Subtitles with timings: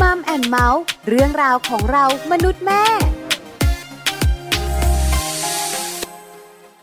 [0.00, 2.84] มัมแอนเมาส์เรื่องราวของเรามนุษย์แม่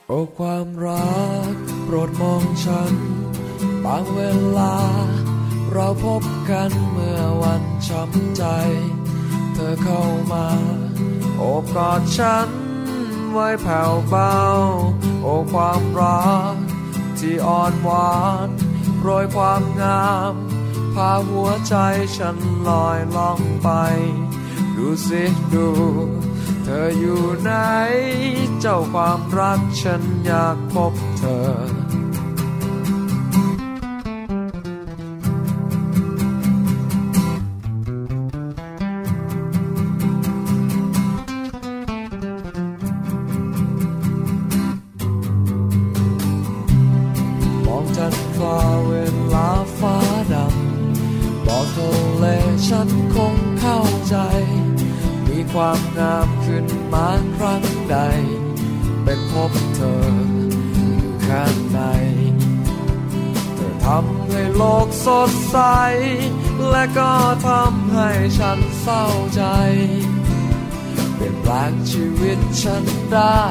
[0.08, 1.54] โอ้ความรัก
[1.84, 2.94] โปรดมองฉัน
[3.86, 4.22] บางเว
[4.58, 4.76] ลา
[5.74, 8.44] เราพบกันเมื่อวันช้ำใจ
[9.54, 10.48] เธอเข้ามา
[11.38, 12.50] โอบกอดฉัน
[13.32, 14.38] ไว้แผ่วเบา
[15.22, 16.56] โอ้ความรัก
[17.20, 18.16] ที่อ่อนหวา
[18.48, 18.50] น
[19.02, 20.36] โรยความงาม
[20.96, 21.76] พาหัวใจ
[22.18, 22.38] ฉัน
[22.68, 23.70] ลอยล่องไป
[24.76, 25.24] ดูสิ
[25.54, 25.68] ดู
[26.64, 27.52] เธออยู่ไหน
[28.60, 31.81] เจ้าความรักฉันอยากพบเธอ
[68.82, 69.06] เศร้า
[69.36, 69.44] ใจ
[71.16, 72.84] เปลี่ยนแปลงชีวิตฉัน
[73.14, 73.42] ได้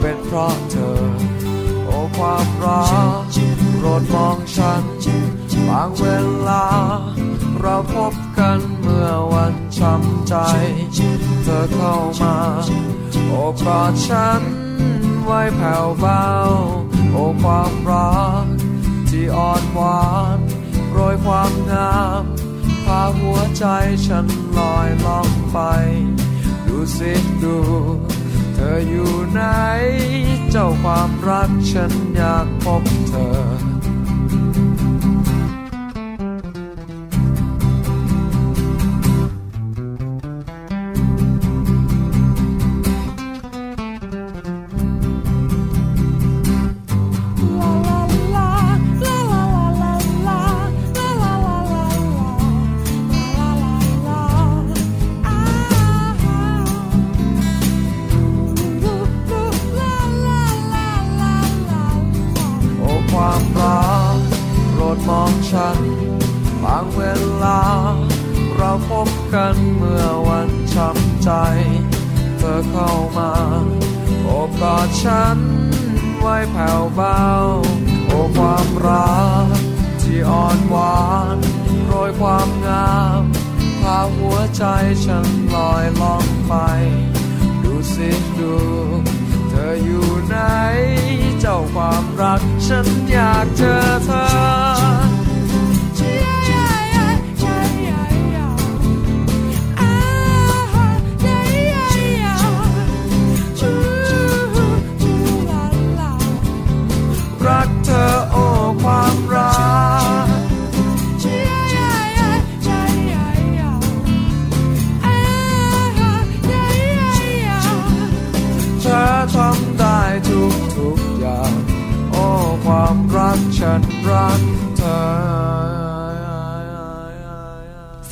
[0.00, 1.02] เป็นเพราะเธอ
[1.84, 2.84] โอ้ความรั
[3.20, 3.22] ก
[3.76, 4.82] โปรดมองฉัน
[5.68, 6.06] บางเว
[6.48, 6.66] ลา
[7.60, 10.34] เราพบกันเมื่อวันช้ำใจ
[11.44, 12.36] เธอเข้ามา
[13.28, 14.42] โอบกอดฉัน
[15.24, 16.26] ไว้แผ่วเบา
[17.10, 18.46] โอ้ความรัก
[19.08, 20.38] ที่อ่อนหวาน
[20.92, 23.64] โรยความงามาหัวใจ
[24.06, 24.26] ฉัน
[24.58, 25.58] ลอยล่องไป
[26.66, 27.12] ดูสิ
[27.42, 27.56] ดู
[28.54, 29.42] เธออยู่ไหน
[30.50, 33.81] เจ้าความรักฉันอยากพบเธอ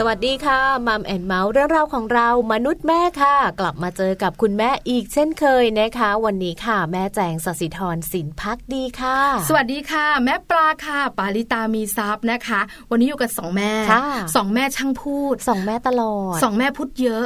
[0.02, 9.18] สวัสดีค่ะมัมแอนเมาส์เรื่องราวของเรามนุษย์แม่ค่ะ กลับมาเจอกับคุณแม่อีกเช่นเคยนะคะ วันนี้ค่ะ แม่แจงสศิธรสินพักดีค่ะ
[9.48, 12.60] สวัสดีค่ะ แม่ปลาค่ะ ปาลิตามีซับนะคะ
[12.90, 14.04] วันนี้อยู่กับสองแม่ค่ะ
[14.36, 17.24] สองแม่ช่างพูดสองแม่ตลอดสองแม่พูดเยอะ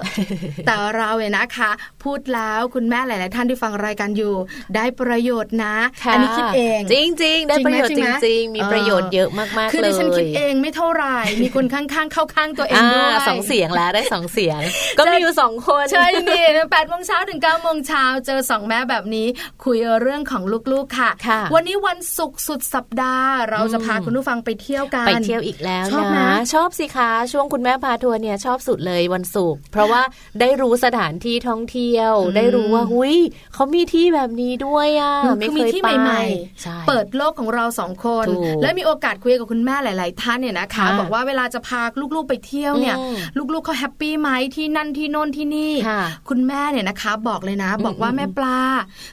[0.67, 1.71] แต่เราเนี่ยนะคะ
[2.05, 4.35] พูดแล้วคุณแม่หลาย ๆ ท่านที่ฟังรายการอยู่
[4.77, 6.95] ได้ประโยชน์นะค่ะอันี้คิดเอง จ
[7.25, 14.61] ริง ๆ ได้ประโยชน์จจริงไหมริง ๆ มีประโยชน์เยอะมากๆคือเลยดิฉันคิดเองไม่เท่าไหร่ มีคนข้าง ๆ เข้าข้างตัวเองด้วยอ่าสองเสียงแล้วได้สองเสียง
[14.99, 19.27] ก็มีอยู่สองคนใช่นี่แปดโมงเช้าถึงเก้าโมงเช้าเจอสองแม่แบบนี้
[19.65, 30.03] คุยเรื่องของลูก ๆ ค่ะค่ะวันนี้วันศุกร์สุดสัปดาห์ เราจะพาอืมคุณผู้ฟังไปเที่ยวกันไปเที่ยวอีกแล้วชอบไหมนะชอบสิคะช่วงคุณแม่พาทัวร์เนี่ยชอบสุดเลยวันศุกร์เพราะว่า
[30.41, 31.94] ได้รู้สถานที่ท่องเที่ยว
[32.25, 33.15] อืมได้รู้ว่าหุย
[33.55, 36.23] เขามีที่แบบนี้ด้วยอะคือไม่มีเคยที่ไปใหม่
[36.63, 41.81] ใช่ๆเปิดโลกของเราสองคนถูกและมีโอกาสคุยกับคุณแม่หลาย ๆ ท่านเนี่ยนะคะค่ะบอกว่าเวลาจะพา
[42.15, 43.15] ลูกๆไปเที่ยวเนี่ยอืม
[43.53, 48.59] ลูกๆเขา happy ไหมที่นั่นที่โน่นที่นี่ค่ะคุณแม่เนี่ยนะคะ บอกเลยนะอืมบอกว่าอืมแม่ปลา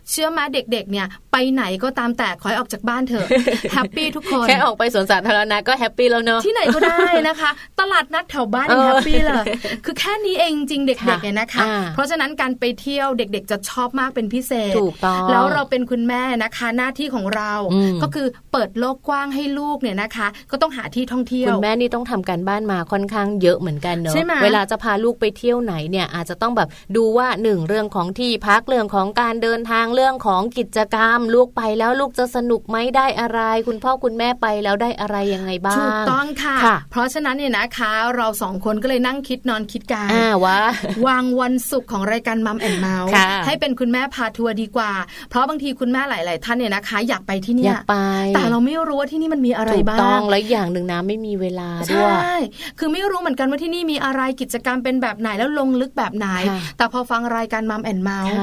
[0.10, 3.28] เชื่อไหมเด็ก ๆ เนี่ย ไปไหนก็ตามแต่ขอให้ออกจากบ้านเถอะ
[3.74, 7.50] happy ทุกคนแค่ออกไปสวนสาธารณะก็ happy แล้วเนอะที่ไหนก็ได้นะคะ
[7.80, 9.46] ตลาดนัดแถวบ้านยังเออ happy เลย
[9.86, 40.08] คือแค่นี้เองจริงๆเด็กค่ะๆเนี่ยนะคะอ่าเพราะฉะนั้นการไปเที่ยวเด็ก ๆ จะชอบมากเป็นพิเศษถูกต้องแล้วเราเป็นคุณแม่นะคะหน้าที่ของเราอืมก็คือเปิดโลกกว้างให้ลูกเนี่ยนะคะ ก็ต้องหาที่ท่องเที่ยวคุณแม่นี่ต้องทำการบ้านมาค่อนข้างข้างเยอะเหมือนกันเนอะเวลาจะพาลูกไปเที่ยวไหนเนี่ยอาจจะต้องแบบดูว่าหนึ่งเรื่องของที่พักเรื่องของการเดินทางเรื่องของกิจกรรม ลูกไปแล้วลูกจะสนุกไหมได้อะไร คุณพ่อคุณแม่ไปแล้วได้อะไรยังไงบ้างถูกต้องค่ะคะเพราะฉะนั้นเนี่ยนะคะ เราสองคนก็เลยนั่งคิดนอนคิดกัน
[40.46, 40.60] ว่า
[41.08, 43.10] วางวันศุกร์ของรายการมัมแอนเมาส์
[43.46, 44.92] ให้เป็นคุณแม่พาทัวร์ดีกว่า
[45.30, 47.96] เพราะบางทีคุณแม่หลาย ๆ ท่านเนี่ยนะคะ อยากไปที่นี่อยากไป
[48.36, 52.32] แต่เราไม่รู้ว่าที่นี่มันมีอะไรบ้างถูกต้องและอย่างหนึ่งนะไม่มีเวลาด้วยใช่
[52.80, 56.28] คือไม่รู้เหมือนกันว่าที่นี่มีอะไรกิจกรรมเป็นแบบไหนแล้วลงลึกแบบไหน
[56.78, 58.36] แต่พอฟังรายการมัมแอนเมาส์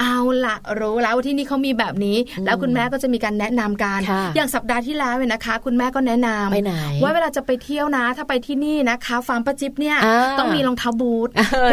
[0.00, 4.00] เอาละรู้แล้วว่าที่นี่เขามีแบบนี้ แล้วคุณแม่ก็จะมีการแนะนำกัน
[4.36, 9.96] อย่างสัปดาห์ที่แล้วเนี่ยนะคะ คุณแม่ก็แนะนำว่าเวลาจะไปเที่ยวนะ ถ้าไปที่นี่นะคะฟาร์มประจิบเนี่ย
[10.38, 11.28] ต้องมีรองเท้าบูท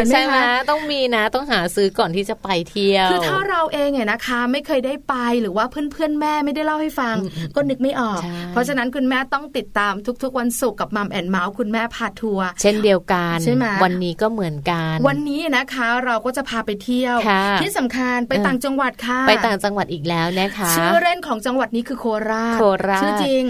[0.08, 0.36] ใช่ไหม
[0.70, 7.16] ต้องมีนะต้องหาซื้อก่อนที่จะไปเที่ยวคือถ้าเราเองเนี่ยนะคะ ไม่เคยได้ไปหรือว่าเพื่อนเพื่อนแม่ไม่ได้เล่าให้ฟัง
[7.54, 8.20] ก็นึกไม่ออก
[8.52, 17.16] เพราะฉะนั้นคุณแม่ต้องติดตามทุกๆ วันศุกร์กับมัมแอนเมาส์คุณแม่พาทัวร์เช่นเดียวกันใช่ไหมวันนี้ก็เหมือนกัน วันนี้นะคะเราก็จะพาไปเที่ยว
[17.60, 22.58] ที่สำคัญไปต่างจังหวัดค่ะ ไปต่างจังหวัดอีกแล้วนะคะชื่อเล่นของจังหวัดนี้คือโคราช
[23.02, 23.44] ชื่อจริง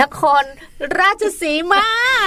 [0.00, 0.44] นคร
[1.00, 1.86] ราชสีมา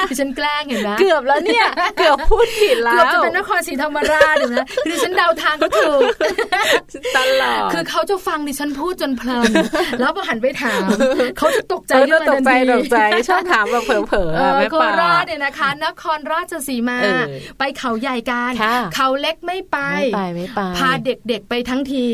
[0.09, 1.65] ดิฉันแกล้งเห็นไหมเกือบแล้วเนี่ย
[1.97, 6.01] เกือบพูดผิดแล้วเกือบจะเป็นนครศรีธรรมราชนะดิฉันเดาทางก็ถูก
[7.17, 9.51] ตลอดคือเขาจะฟังดิฉันพูดจนเพลิน
[9.99, 10.87] แล้วพอหันไปถาม
[11.37, 12.97] เขาจะตกใจเรื่องตกใจตกใจ
[13.29, 16.99] ชอบถามแบบเผลอๆแม่ปาโคราชเนี่ยนะคะ นครราชสีมา
[17.59, 18.51] ไปเขาใหญ่กัน
[18.95, 22.05] เขาเล็กไม่ไปไม่ไปไม่ไปพาเด็กๆไปทั้งที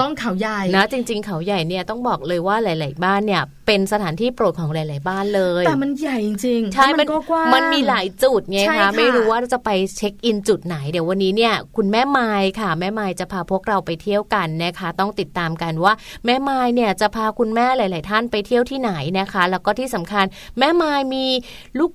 [0.00, 15.92] ต้องเขาใหญ่นะจริง ๆ เขาใหญ่เนี่ยต้องบอกเลยว่าหลาย ๆ บ้านเนี่ยเป็นสถานที่โปรดของหลาย ๆ บ้านเลย แต่มันใหญ่จริงใช่มันก็กว้างมันมีหลายจุดไงคะไม่รู้ว่าจะไปเช็คอินจุดไหนเดี๋ยววันนี้เนี่ย คุณแม่ไม้ค่ะ แม่ไม้จะพาพวกเราไปเที่ยวกันนะคะ ต้องติดตามกันว่า
[16.26, 20.24] แม่ไม้เนี่ยจะพาคุณแม่หลาย ๆ ท่านไปเที่ยวที่ไหนนะคะ แล้วก็ที่สำคัญ
[20.58, 21.26] แม่ไม้มี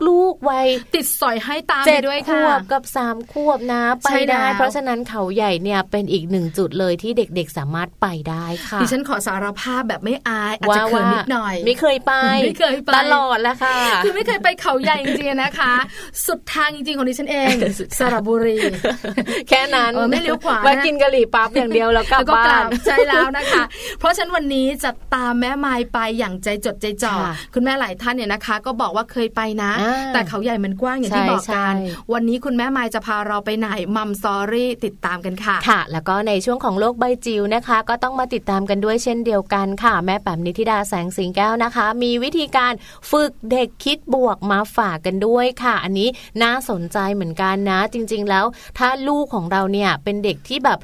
[0.08, 12.14] ลูก ๆ วัยติดสอยให้ตามไปด้วยค่ะขวบกับสามขวบนะไปได้ เพราะฉะนั้นเขาใหญ่เนี่ยเป็นอีกหนึ่งจุดเลยที่เด็ก ๆ สามารถไปได้ค่ะดิฉันขอสารภาพแบบไม่อายอาจจะเขินนิดหน่อย ไม่เคยไป
[12.44, 15.74] ไม่เคยไปตลอดแล้วค่ะ คือไม่เคยไปเขาใหญ่จริงๆนะคะ
[16.26, 17.54] สุดทางจริงๆของดิฉันเอง
[17.98, 18.58] สระบุรี
[19.50, 23.64] แค่นั้นไม่เลี้ยวขวามากินกะหรี่ปั๊บอย่างเดียวแล้วกลับบ้านใช่แล้วนะคะ
[24.00, 27.16] เพราะฉะนั้นวันนี้จะตามแม่ไม้ไปอย่างใจจดใจจ่อ
[27.54, 29.72] คุณแม่หลายท่านเนี่ยนะคะ ก็บอกว่าเคยไปนะ
[30.14, 31.76] แต่เขาใหญ่มันกว้างอย่างที่บอกกัน
[32.14, 42.59] วันนี้คุณแม่ไม้จะพาเราไปไหนมัมซอรี่ติดตามกันค่ะค่ะ แล้วก็ในช่วงของโลกใบจิ๋วนะคะ ก็ต้องมาติดตามกันด้วยเช่นเดียวกันค่ะ แม่แป๋มนิธิดาแสงสิงแก้วนะคะ มีวิธีการ
[43.12, 46.10] ฝึกเด็กคิดบวกมาฝากกันด้วยค่ะ อันนี้
[46.44, 48.46] น่าสนใจเหมือนกันนะ จริง ๆ แล้ว
[48.78, 50.80] ถ้าลูกของเราเนี่ยเป็นเด็กที่แบบ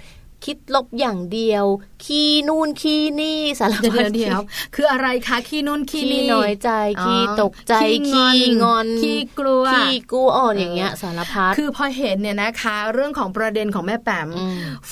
[0.45, 1.65] คิดลบอย่างเดียว
[2.05, 4.39] ขี้นู่นขี้นี่สารพัดเดียว
[4.75, 6.69] คืออะไรคะขี้นู่นขี้นี่น้อยใจ
[7.03, 7.73] ขี้ตกใจ
[8.09, 8.31] ขี้
[8.63, 14.27] งอนขี้กลัวขี้กูอ่อนอย่างเงี้ยสารพัดคือพอเห็นเนี่ยนะคะ เรื่องของประเด็นของแม่แปม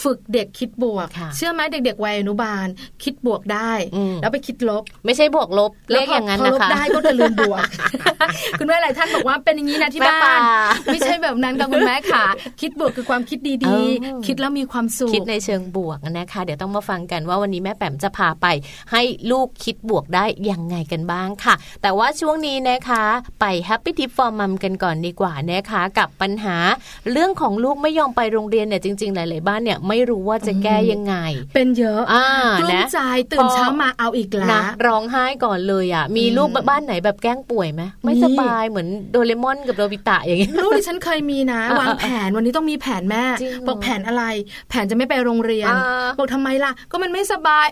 [0.02, 2.68] ฝึกเด็กคิดบวก เชื่อไหมเด็กๆวัยอนุบาล
[3.04, 3.72] คิดบวกได้
[4.22, 7.62] แล้วไปคิดลบ ไม่ใช่บวกลบเลขอย่างนั้นนะคะได้ก็จะลืมบวก
[8.60, 10.40] คุณแม่หลายท่านบอกว่าเป็นอย่างนี้นะที่บ้าน
[10.86, 12.26] ไม่ใช่แบบนั้นกับคุณแม่ค่ะ
[12.62, 18.46] คิดบวกคือความคิดดีๆ คิดแล้วมีความสุขคิดในเชิงบวกนะคะ เดี๋ยวต้องมาฟังกันว่าวันนี้แม่แปมจะพาไป
[18.92, 19.02] ให้
[19.32, 23.04] ลูกคิดบวกได้ยังไงกันบ้างค่ะ แต่ว่าช่วงนี้นะคะ
[23.42, 26.58] ไป Happy Tip for Mom กันก่อนดีกว่านะคะ กับปัญหา
[27.12, 31.16] เรื่องของลูกไม่ยอมไปโรงเรียนเนี่ยจริง ๆ หลาย ๆ บ้านเนี่ยไม่รู้ว่าจะแก้ยังไง
[31.54, 32.26] เป็นเยอะอ่า
[32.74, 33.00] นะใจ
[33.32, 43.24] ตื่นเช้ามาเอาอีกแล้วนะร้องไห้ก่อนเลยอะมีลูกบ้านไหนแบบแกล้งป่วยไหมไม่สบายเหมือนโดเรมอนกับโนบิตะอย่างงี้ลูกที่ฉันเคยมีนะ วางแผนวันนี้ต้องมีแผนแม่
[43.68, 44.24] บอกแผนอะไร
[44.70, 45.74] แผนจะไม่ไปโรงเรียน
[46.18, 47.68] บอกทำไมล่ะก็มันไม่สบาย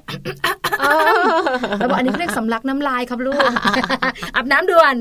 [1.79, 3.41] แล้วบอกอันนี้เรียกสำลักน้ำลายครับลูก
[4.35, 4.95] อาบน้ำด่วน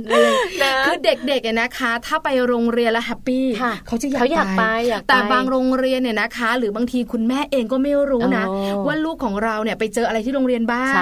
[0.86, 3.46] คือเด็กๆนะคะ ถ้าไปโรงเรียนแล้ว happy
[3.86, 4.64] เขาจะอยากไป
[5.08, 8.44] แต่บางโรงเรียนเนี่ยนะคะ หรือบางทีคุณแม่เองก็ไม่รู้นะ
[8.86, 10.92] ว่าลูกของเราเนี่ยไปเจออะไรที่โรงเรียนบ้าง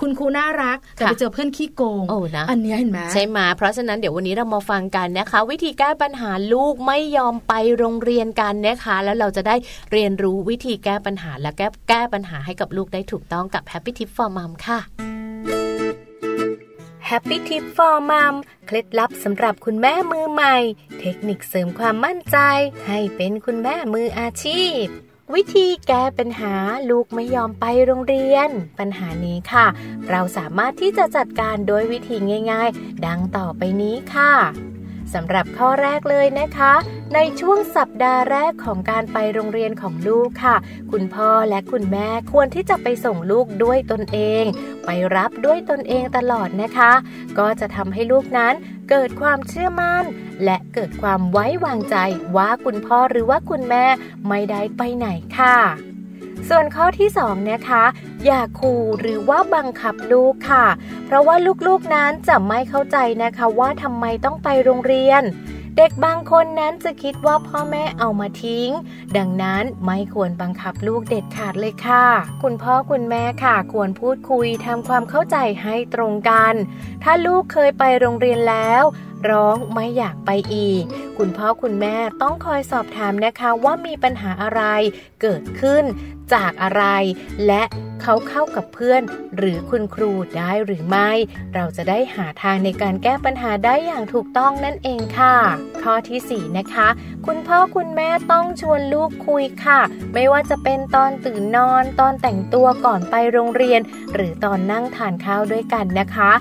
[0.00, 2.04] คุณครูน่ารักแต่ไปเจอเพื่อนขี้โกง
[2.50, 9.56] อันนี้เห็นไหมใช่ไหมเพราะฉะนั้นเดี๋ยววันนี้เรามาฟังกันนะคะ วิธีแก้ปัญหาลูกไม่ยอมไปโรงเรียนกันนะคะ แล้วเราจะได้
[9.92, 14.78] เรียนรู้วิธีแก้ปัญหาและแก้แก้ปัญหาให้กับลูกได้ถูกต้องกับ Happy Tip for Mom ค่ะ
[17.08, 18.34] Happy Tip for Mom
[18.66, 20.56] เคล็ดลับสำหรับคุณแม่มือใหม่
[21.00, 22.38] เทคนิคเสริมความมั่นใจ
[22.86, 24.82] ให้เป็นคุณแม่มืออาชีพ
[25.34, 26.54] วิธีแก้ปัญหา
[26.90, 28.48] ลูกไม่ยอมไปโรงเรียน
[28.78, 29.66] ปัญหานี้ค่ะ
[30.10, 32.16] เราสามารถที่จะจัดการโดยวิธี
[32.52, 34.32] ง่าย ๆ ดังต่อไปนี้ค่ะ
[35.14, 36.72] สำหรับข้อแรกเลยนะคะ
[37.14, 40.56] ในช่วงสัปดาห์แรกของการไปโรงเรียนของลูกค่ะ
[40.92, 44.44] คุณพ่อและคุณแม่ควรที่จะไปส่งลูกด้วยตนเอง
[44.86, 46.92] ไปรับด้วยตนเองตลอดนะคะ
[47.38, 48.54] ก็จะทำให้ลูกนั้น
[48.90, 50.04] เกิดความเชื่อมั่น
[50.44, 51.96] และเกิดความไว้วางใจ
[52.36, 53.84] ว่าคุณพ่อหรือว่าคุณแม่
[54.28, 55.56] ไม่ได้ไปไหนค่ะ
[56.48, 57.84] ส่วนข้อที่2นะคะ
[58.24, 60.66] อย่าขู่หรือว่าบังคับลูกค่ะ
[61.06, 65.22] เพราะว่าลูกๆนั้นจะไม่เข้าใจนะคะว่าทำไมต้องไปโรงเรียน
[65.76, 68.68] เด็กบางคนนั้นจะคิดว่าพ่อแม่เอามาทิ้ง
[69.16, 72.06] ดังนั้นไม่ควรบังคับลูกเด็ดขาดเลยค่ะ
[72.42, 76.54] คุณพ่อคุณแม่ค่ะ ควรพูดคุยทำความเข้าใจให้ตรงกัน
[77.04, 78.82] ถ้าลูกเคยไปโรงเรียนแล้ว
[79.28, 80.84] ร้องไม่อยากไปอีก
[81.18, 84.62] คุณพ่อคุณแม่ต้องคอยสอบถามนะคะว่ามีปัญหาอะไร
[85.22, 85.84] เกิดขึ้น
[86.34, 86.84] จากอะไร
[87.46, 87.62] และ
[88.02, 89.02] เขาเข้ากับเพื่อน
[89.36, 91.10] หรือคุณครูได้หรือไม่
[91.54, 95.36] เราจะได้หาทางในการแก้ปัญหาได้อย่างถูกต้องนั่นเองค่ะ
[95.82, 96.88] ข้อที่4นะคะ
[97.26, 99.80] คุณพ่อคุณแม่ต้องชวนลูกคุยค่ะ
[100.14, 103.80] ไม่ว่าจะเป็นตอนตื่นนอน ตอนแต่งตัวก่อนไปโรงเรียน
[104.14, 106.32] หรือตอนนั่งทานข้าวด้วยกันนะคะ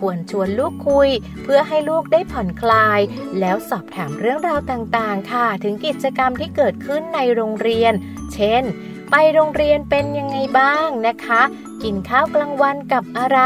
[0.00, 1.10] ควรชวนลูกคุย
[1.42, 3.00] เพื่อให้ลูกได้ผ่อนคลาย
[3.40, 7.92] แล้วสอบถามเรื่องราวต่างๆ ค่ะ ถึงกิจกรรมที่เกิดขึ้นในโรงเรียน
[8.34, 8.62] เช่น
[9.10, 11.42] ไปโรงเรียนเป็นยังไงบ้างนะคะ
[11.82, 13.40] กินข้าวกลางวันกับอะไร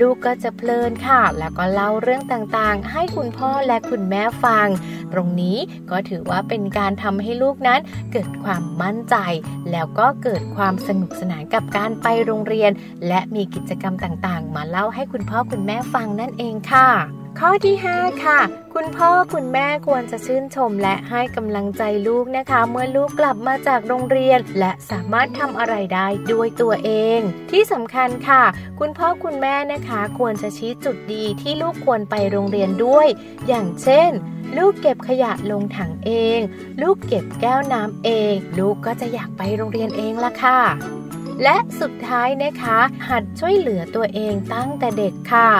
[0.00, 4.68] ลูกก็จะเพลินค่ะ แล้วก็เล่าเรื่องต่างๆ ให้คุณพ่อและคุณแม่ฟัง
[5.12, 5.58] ตรงนี้
[5.90, 7.80] ก็ถือว่าเป็นการทำให้ลูกนั้น
[8.12, 9.16] เกิดความมั่นใจ
[9.70, 12.70] แล้วก็เกิดความสนุกสนานกับการไปโรงเรียน
[13.08, 16.88] และมีกิจกรรมต่างๆ มาเล่าให้คุณพ่อคุณแม่ฟังนั่นเองค่ะ
[17.38, 18.40] ข้อที่ 5 ค่ะ
[18.74, 27.20] คุณพ่อคุณแม่ควรจะชื่นชมและให้กำลังใจลูกนะคะ เมื่อลูกกลับมาจากโรงเรียน และสามารถทำอะไรได้ด้วยตัวเอง
[27.50, 28.42] ที่สำคัญค่ะ
[28.80, 33.08] คุณพ่อคุณแม่นะคะ ควรจะชี้จุดดีที่ลูกควรไปโรงเรียนด้วย
[33.48, 34.10] อย่างเช่น
[34.58, 36.38] ลูกเก็บขยะลงถังเอง
[36.82, 40.60] ลูกเก็บแก้วน้ำเอง ลูกก็จะอยากไปโรงเรียนเองละค่ะ
[41.42, 45.50] และสุดท้ายนะคะ หัดช่วยเหลือตัวเองตั้งแต่เด็กค่ะ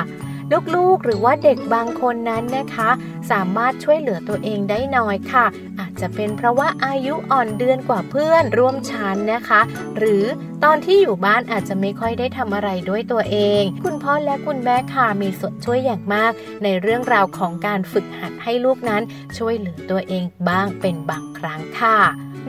[0.75, 2.91] ลูกๆ หรือว่าเด็กบางคนนั้นนะคะ
[3.31, 5.47] สามารถช่วยเหลือตัวเองได้น้อยค่ะ
[5.79, 9.61] อาจจะเป็นเพราะว่าอายุอ่อนเดือนกว่าเพื่อนร่วมชั้นนะคะ
[9.99, 10.25] หรือ
[10.65, 19.03] ตอนที่อยู่บ้านอาจจะไม่ค่อยได้ทำอะไรด้วยตัวเอง คุณพ่อและคุณแม่ค่ะมีส่วนช่วยอย่างมาก ในเรื่องราวของการฝึกหัดให้ลูกนั้น
[19.39, 21.99] ช่วยเหลือตัวเองบ้างเป็นบางครั้งค่ะ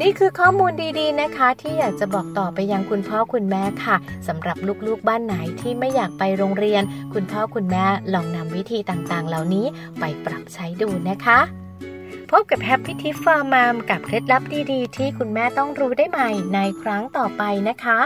[0.01, 3.96] นี่คือข้อมูลดีๆนะคะ ที่อยากจะบอกต่อไปยังคุณพ่อคุณแม่ค่ะ
[4.27, 9.65] สำหรับลูกๆบ้านไหนที่ไม่อยากไปโรงเรียน คุณพ่อคุณแม่ลองนำวิธีต่างๆ เหล่านี้
[10.00, 11.39] ไปปรับใช้ดูนะคะ
[12.29, 18.00] พบกับแฮปปี้ทิฟฟาร์มามกับเคล็ดลับดีๆ ที่คุณแม่ต้องรู้ได้ใหม่ในครั้งต่อไปนะคะ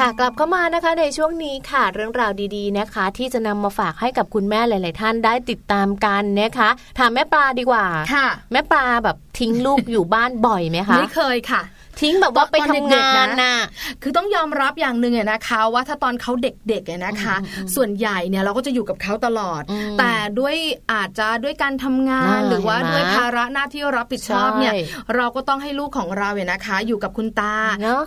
[0.00, 11.62] ค่ะกลับเข้ามานะคะในช่วงนี้ค่ะเรื่องราวดีๆนะคะ ที่จะนำมาฝากให้กับคุณแม่หลาย ๆ ท่านได้ติดตามกันนะคะถามแม่ปลาดีกว่าค่ะ แม่ปลาแบบทิ้งลูกอยู่บ้านบ่อยไหมคะไม่เคยค่ะ
[12.00, 13.54] ทิ้งแบบว่าไปทำงานน่ะ
[14.02, 17.36] คือต้องยอมรับอย่างหนึ่งนะคะ ว่าถ้าตอนเขาเด็กๆนะคะ
[17.74, 19.62] ส่วนใหญ่เนี่ยเราก็จะอยู่กับเขาตลอด
[19.98, 20.56] แต่ด้วย
[20.92, 24.72] อาจจะด้วยการทำงานหรือว่าด้วยภาระหน้าที่รับผิดชอบเนี่ย
[25.16, 27.54] เราก็ต้องให้ลูกของเราเนี่ยนะคะ อยู่กับคุณตา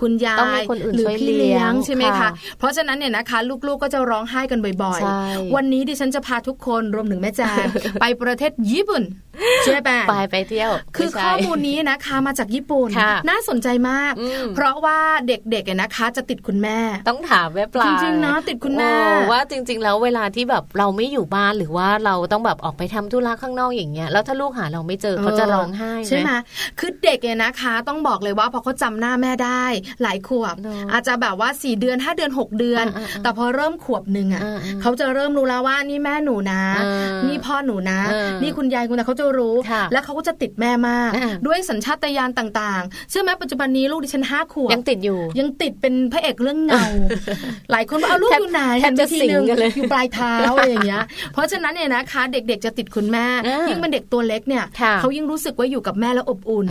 [0.01, 0.61] คุณยาย
[0.95, 7.65] หรือพี่เลี้ยงใช่ไหมคะเพราะฉะนั้นเนี่ยนะคะลูกๆก็จะร้องไห้กันบ่อยๆ วันนี้ดิฉันจะพาทุกคนรวมถึงแม่แจง
[8.01, 9.03] ไปประเทศญี่ปุ่น
[9.65, 12.89] ใช่ไหมไปไปเที่ยว คือข้อมูลนี้นะคะมาจากญี่ปุ่น
[13.29, 14.13] น่าสนใจมาก
[14.55, 18.93] เพราะว่าเด็กๆนะคะ จะติดคุณแม่ ต้องถามแม่ปลาจริงๆนะติดคุณแม่
[19.31, 26.31] ว่าจริง ๆ แล้วเวลาที่แบบเราไม่อยู่บ้านหรือว่าเราต้องแบบออกไปทำธุระข้างนอกอย่างเงี้ยแล้วถ้าลูกหาเราไม่เจอเขาจะร้องไห้ใช่ไหม
[26.79, 29.63] คือเด็กเนี่ยนะคะ ต้องบอกเลยว่าพอเขาจาหน้าแม่ได้
[30.03, 30.55] หลายขวบ
[30.91, 32.85] อาจจะแบบว่า4เดือน5เดือน 6 เดือน
[33.23, 34.41] แต่พอเริ่มขวบหนึ่งอะ
[34.81, 36.61] เขาจะเริ่มรู้แล้วว่านี่แม่หนูนะ
[37.27, 37.99] นี่พ่อหนูนะ
[38.41, 39.55] นี่คุณยายคุณนะเขาจะรู้
[39.91, 41.11] และเขาก็จะติดแม่มาก
[41.47, 46.85] ด้วยสัญชาตญาณต่างๆ เชื่อไหมปัจจุบันนี้ลูกดิฉันห้าขวบยังติดอยู่ ยังติดเป็นพระเอกเรื่องเงา
[47.71, 51.03] หลายคนว่าเอาลูกอยู่ไหนแทบจะสิงกันเลยอยู่ปลายเท้าอะไรอย่างเงี้ย
[51.33, 53.25] เพราะฉะนั้นเนี่ยนะคะ เด็กๆจะติดคุณแม่
[53.69, 54.63] ยิ่งเป็นเด็กตัวเล็กเนี่ย
[54.99, 56.67] เขายิ่งรู้สึกว่าอยู่กับแม่แล้วอบอุ่น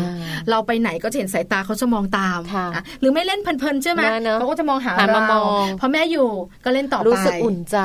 [0.50, 2.40] เราไปไหนก็เห็นสายตาเขาจะมองตาม
[3.00, 4.02] หรือไม่เล่นเพลินๆใช่ไหม
[4.38, 5.40] เขาก็จะมองหาเรา
[5.80, 6.28] พอแม่อยู่
[6.64, 7.78] ก็เล่นต่อไปรู้สึกอุ่นใจ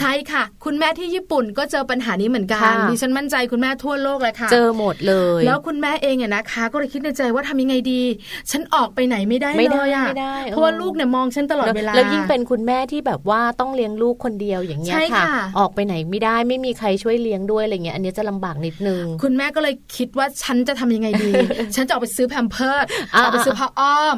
[0.00, 8.02] ใช่ค่ะ คุณแม่ที่ญี่ปุ่นก็เจอปัญหานี้เหมือนกันดิฉันมั่นใจคุณแม่ทั่วโลกเลยค่ะ เจอหมดเลย แล้วคุณแม่เองเนี่ยนะคะ ก็เลยคิดในใจว่าทำยังไงดี
[8.50, 10.06] ฉันออกไปไหนไม่ได้เลยอะ
[10.50, 15.24] เพราะว่าลูกเนี่ยมองฉันตลอดเวลา แล้วยิ่งเป็นคุณแม่ที่แบบว่าต้องเลี้ยงลูกคนเดียวอย่างเงี้ยค่ะ
[15.58, 21.32] ออกไปไหนไม่ได้ไม่มีใครช่วยเลี้ยงด้วยอะไรเงี้ยอันนี้จะลำบากนิดนึง คุณแม่ก็เลยคิดว่าฉันจะทำยังไงดี
[21.74, 24.16] ฉันจะออกไปซื้อ Pampers ออกไปซื้อผ้าอ้อม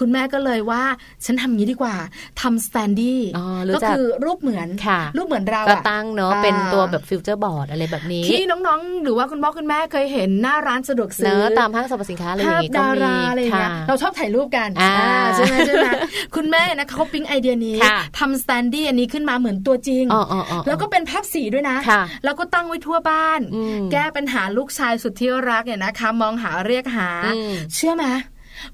[0.00, 0.82] คุณแม่ก็เลยว่า
[1.24, 1.96] ฉันทำงี้ดีกว่า
[2.40, 3.20] ทำ standee
[3.74, 4.68] ก็คือรูปเหมือน
[5.16, 14.68] รูปเหมือนเราก็ตั้งเนาะเป็นตัวแบบ future board อะไรแบบนี้ที่น้องๆหรือรือว่าคุณพ่อคุณแม่เคยเห็นหน้าร้านสะดวกซื้อตามห้างสรรพสินค้าอะไรอย่างนี้ก็มีดาราอะไรอย่างเงี้ยเราชอบถ่ายรูปกัน
[15.34, 15.88] ใช่ไหมใช่ไหม
[16.36, 17.76] คุณแม่นะเขาปิ๊งไอเดียนี้
[18.18, 20.04] ทำ standee อันนี้ขึ้นมาเหมือนตัวจริง
[20.66, 21.76] แล้วก็เป็นภาพสีด้วยนะ
[22.24, 23.40] แล้วก็ตั้งไว้ทั่วบ้าน
[23.92, 27.10] แก้ปัญหาลูกชายสุดที่รักเนี่ยนะคะ มองหาเรียกหา
[27.74, 28.06] เชื่อไหม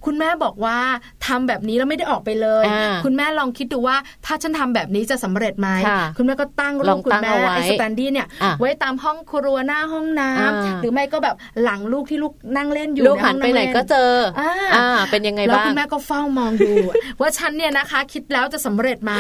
[0.05, 0.79] คุณแม่บอกว่า
[1.27, 2.65] ทำแบบนี้แล้วไม่ได้ออกไปเลย
[3.05, 3.97] คุณแม่ลองคิดดูว่า
[4.27, 5.69] ถ้าฉันทำแบบนี้จะสำเร็จไหม
[6.17, 8.27] คุณแม่ก็ตั้งรูปคุณแม่ไอ้ standee เนี่ย
[8.61, 16.73] ไว้ตามห้องครัวหน้าห้องน้ำหรือไม่ก็แบบหลังลูกที่ลูกนั่งเล่นอยู่ลูกหันไปไหนก็เจออ่าเป็นยังไงบ้างแล้วคุณแม่ก็เฝ้ามองดู
[17.21, 19.13] ว่าฉันเนี่ยนะคะ คิดแล้วจะสำเร็จไหม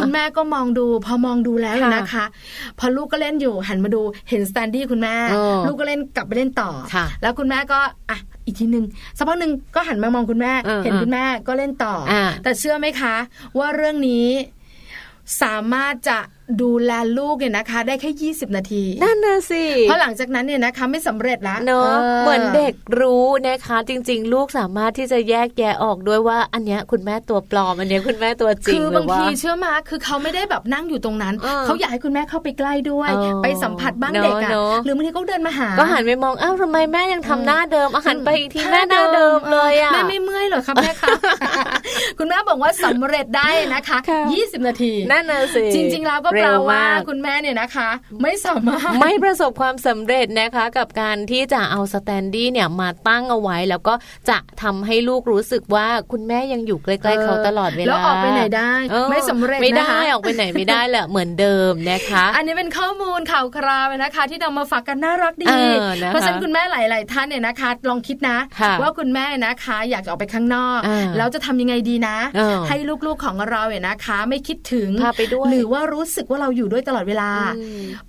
[0.00, 2.24] คุณแม่ก็มองดู พอมองดูแล้วนะคะ
[2.78, 5.14] พอลูกก็เล่นอยู่หันมาดูเห็นสแตนดี้คุณแม่
[5.66, 6.70] ลูกก็เล่นกลับไปเล่นต่อ
[7.22, 7.78] แล้วคุณแม่ก็
[8.10, 8.84] อะอีกทีหนึ่ง
[9.18, 10.52] สักพักหนึ่งก็หันมามองคุณแม่
[10.84, 11.94] เห็นคุณแม่ก็เล่นต่อ
[12.42, 13.16] แต่เชื่อไหมคะ
[13.58, 14.28] ว่าเรื่องนี้
[15.42, 16.18] สามารถจะ
[16.60, 21.92] ดูแลลูกเนี่ยนะคะ ได้แค่ 20 นาทีนั่นน่ะสิเพราะหลังจากนั้นเนี่ยนะคะไม่สำเร็จแล้วเนอะ
[22.22, 31.34] เหมือนเด็กรู้นะคะ จริง ๆ ลูกสามารถที่จะแยกแยะออกด้วยว่า อันเนี้ยคุณแม่ตัวปลอมอันเนี้ยคุณแม่ตัวจริงคือบางทีเชื่อมาคือเขาไม่ได้แบบนั่งอยู่ตรงนั้น
[31.66, 33.10] เขาอยากให้คุณแม่เข้าไปใกล้ด้วย
[33.42, 34.50] ไปสัมผัสบ้างเด็กอะ
[34.84, 41.08] หรือบางทีเขาเดินมาหา ก็หันไปมองอ้าวทำไมแม่ยังทำหน้าเดิมอาหันไปอีกทีแม่หน้าเดิมเลยอะแม่ไม่เมื่อยเหรอคะแม่คะ
[42.18, 43.98] คุณแม่บอกว่าสำเร็จได้นะคะ
[44.32, 47.88] 20 นาทีนั่นน่ะสิจริง ๆ แล้วก็แปลว่าคุณแม่เนี่ยนะคะ
[48.22, 53.94] ไม่สามารถไม่ประสบความสำเร็จนะคะ กับการที่จะเอา standee เนี่ยมาตั้งเอาไว้ แล้วก็
[54.30, 58.72] จะทำให้ลูกรู้สึกว่าคุณแม่ยังอยู่ใกล้ๆเขาตลอดเวลาแล้วออกไปไหนได้
[59.10, 65.54] ไม่สำเร็จไม่ได้ออกไปไหนไม่ได้แหละเหมือนเดิมนะคะ อันนี้เป็นข้อมูลข่าวคราวนะคะ ที่นำมาฝากกันน่ารักดี
[66.08, 68.38] เพราะฉะนั้นคุณแม่หลาย ๆ ท่านเนี่ยนะคะ ลองคิดนะ
[68.82, 70.80] ว่าคุณแม่นะคะ อยากจะออกไปข้างนอก
[71.16, 72.16] แล้วจะทำยังไงดีนะ
[72.68, 74.90] ให้ลูก ๆ ของเราเนี่ยนะคะ ไม่คิดถึง
[75.48, 77.30] หรือว่ารู้สึกว่าเราอยู่ด้วยตลอดเวลา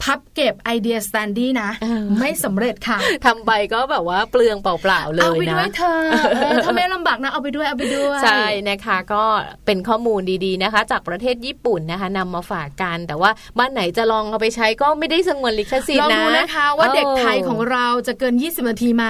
[0.04, 1.70] พับเก็บไอเดีย standee นะ
[2.20, 6.00] ไม่สำเร็จค่ะทำไปก็แบบว่าเปลืองเปล่าๆเลยนะ เอาไปด้วยเถอะ
[6.64, 9.24] ถ้าไม่ลำบากนะเอาไปด้วยเอาไปด้วย ใช่นะคะก็
[9.66, 19.06] เป็นข้อมูลดีๆนะคะ จากประเทศญี่ปุ่นนะคะนำมาฝากกันแต่ว่าบ้านไหนจะลองเอาไปใช้ก็ไม่ได้สงวนลิขสิทธิ์นะลองดูนะคะว่าเด็กไทยของเราจะเกิน 20 นาทีไหม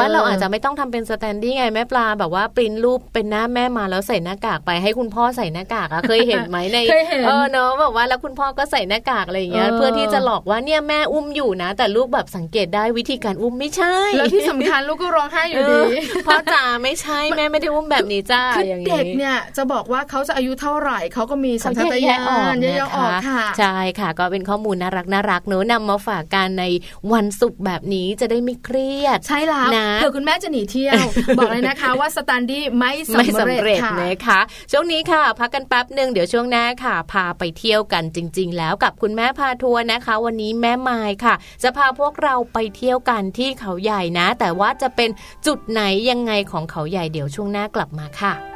[0.00, 6.78] บ้านเราอาจจะไม่ต้องทำเป็น standee ไงแม่ปลาแบบว่าปริ้นรูปเป็นหน้าแม่มาแล้วใส่หน้ากากไปให้คุณพ่อใส่หน้ากากอะเคยเห็นไหมใน
[7.26, 15.80] เออเนาะแบบว่าแล้วคุณพ่อก็ใส่หน้ากากอะไรอย่างเงี้ยเพื่อที่จะหลอกว่าเนี่ยแม่อุ้มอยู่นะ แต่ลูกแบบสังเกตได้วิธีการอุ้มไม่ใช่ แล้วที่สำคัญลูกก็ร้องไห้อยู่ดี
[16.26, 22.16] พ่อจ๋าไม่ใช่แม่ไม่ได้อุ้มแบบนี้จ้าอย่างนี้เด็กเนี่ยจะบอกว่าเขาจะอายุเท่าไหร่เขาก็มีสัญชาตญา
[22.52, 26.64] ณแยกออกค่ะ ใช่ค่ะ ก็เป็นข้อมูลน่ารักน่ารักเนอะนำมาฝากกันใน
[27.12, 31.02] วันศุกร์แบบนี้จะได้ไม่เครียด ใช่แล้วนะเผื่อคุณแม่จะหนีเที่ยว
[31.38, 34.40] บอกเลยนะคะว่าสแตนดี้ไม่สำเร็จนะคะ
[34.72, 45.10] ช่วงนี้ค่ะ พักกันแป๊บหนึ่งเดี๋ยวช่วงหน้าค่ะ พาไปเที่ยวกันจริงจริงแล้วกับคุณแม่พาทัวร์นะคะ วันนี้แม่ไม้ค่ะ จะพาพวกเราไปเที่ยวกันที่เขาใหญ่นะ แต่ว่าจะเป็น
[45.46, 48.53] จุดไหนยังไงของเขาใหญ่เดี๋ยวช่วงหน้ากลับมาค่ะ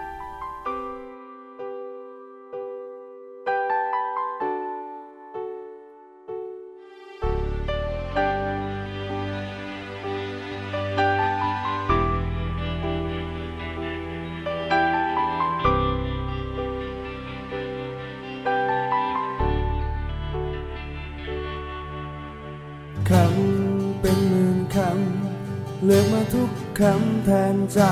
[26.80, 27.82] คำแทนใจ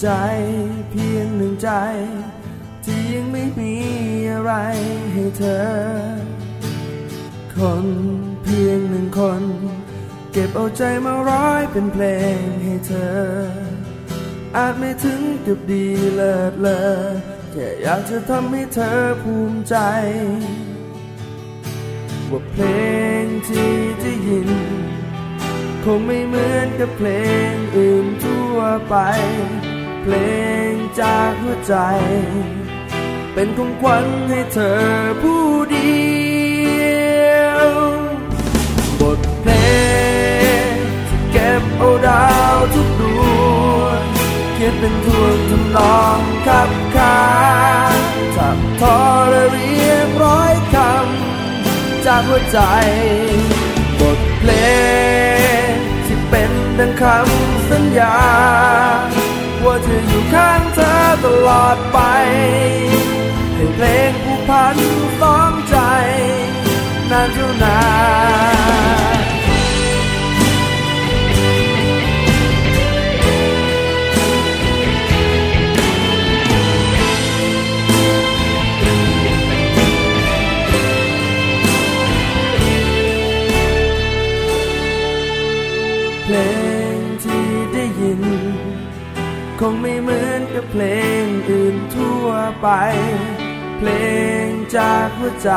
[0.00, 0.08] ใจ
[0.90, 1.70] เพียงหนึ่งใจ
[2.84, 3.74] ที่ยังไม่มี
[4.30, 4.52] อะไร
[5.12, 5.66] ให้เธอ
[7.54, 7.86] คน
[8.42, 9.42] เพียงหนึ่งคน
[10.32, 12.04] เก็บเอาใจมาร้อยเป็นเพล
[12.36, 13.18] งให้เธอ
[14.56, 16.80] อาจไม่ถึงกับดีเลิศเลอ
[17.50, 19.76] แค่อยากจะทำให้เธอภูมิใจ
[22.30, 22.62] ว่าเพล
[23.22, 24.50] งที่ได้ยิน
[25.84, 27.08] คงไม่เหมือนกับเพล
[27.52, 28.96] งอื่นทั่วไป
[30.02, 30.14] เพล
[30.70, 31.74] งจากหัวใจ
[33.34, 34.82] เป็นของขวัญให้เธอ
[35.22, 36.04] ผู้เดี
[37.32, 37.68] ยว
[39.00, 39.52] บทเพล
[40.70, 40.74] ง
[41.08, 44.00] ที่เก็บเอาดาวทุกดวง
[44.54, 47.20] เขียนเป็นทวนทำนองขับขา
[47.98, 48.00] น
[48.36, 48.98] ทับทอ
[49.30, 52.58] และเรียบร้อยคำจากหัวใจ
[54.00, 54.52] บทเพล
[55.32, 55.33] ง
[57.04, 58.16] คำสัญญา
[59.64, 60.92] ว่าจะอยู่ข้างเธอ
[61.24, 61.98] ตลอดไป
[63.54, 64.76] ให้เพลงผู้พัน
[65.20, 65.76] สองใจ
[67.10, 67.78] นานเท่านา
[69.22, 69.23] น
[90.54, 90.84] กับเพล
[91.24, 92.28] งอื่นทั่ว
[92.62, 92.68] ไป
[93.78, 93.90] เพล
[94.46, 95.50] งจากหัวใจ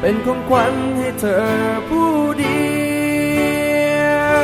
[0.00, 1.46] เป็นของขวัญให้เธอ
[1.88, 2.68] ผู้เดี
[4.02, 4.38] ยว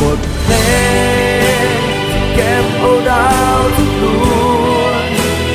[0.00, 0.54] บทเพล
[1.66, 1.68] ง
[2.34, 3.28] เก็บเอาดา
[3.58, 4.04] วทุกด
[4.80, 5.04] วง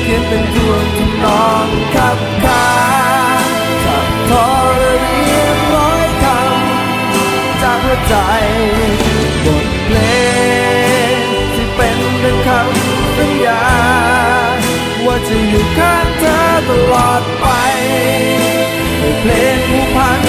[0.02, 2.66] เขียนเป็นทวงทำนองขับขา
[3.84, 4.48] ขับทอ
[4.78, 8.16] และเรียบร้อยคำจากหัวใจ
[15.28, 17.46] จะอยู่ข้างเธอตลอดไป
[19.20, 20.20] เพลงผู้พัน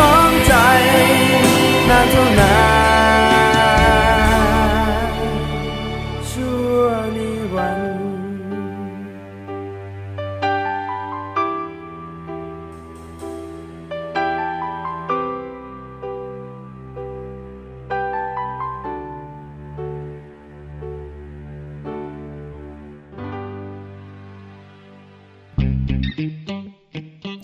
[0.00, 0.54] น้องใจ
[1.88, 2.54] นานเท่านา
[3.12, 3.13] น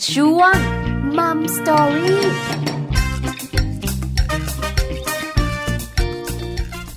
[0.08, 0.56] ช่วง
[1.18, 2.24] มัมสตอรี่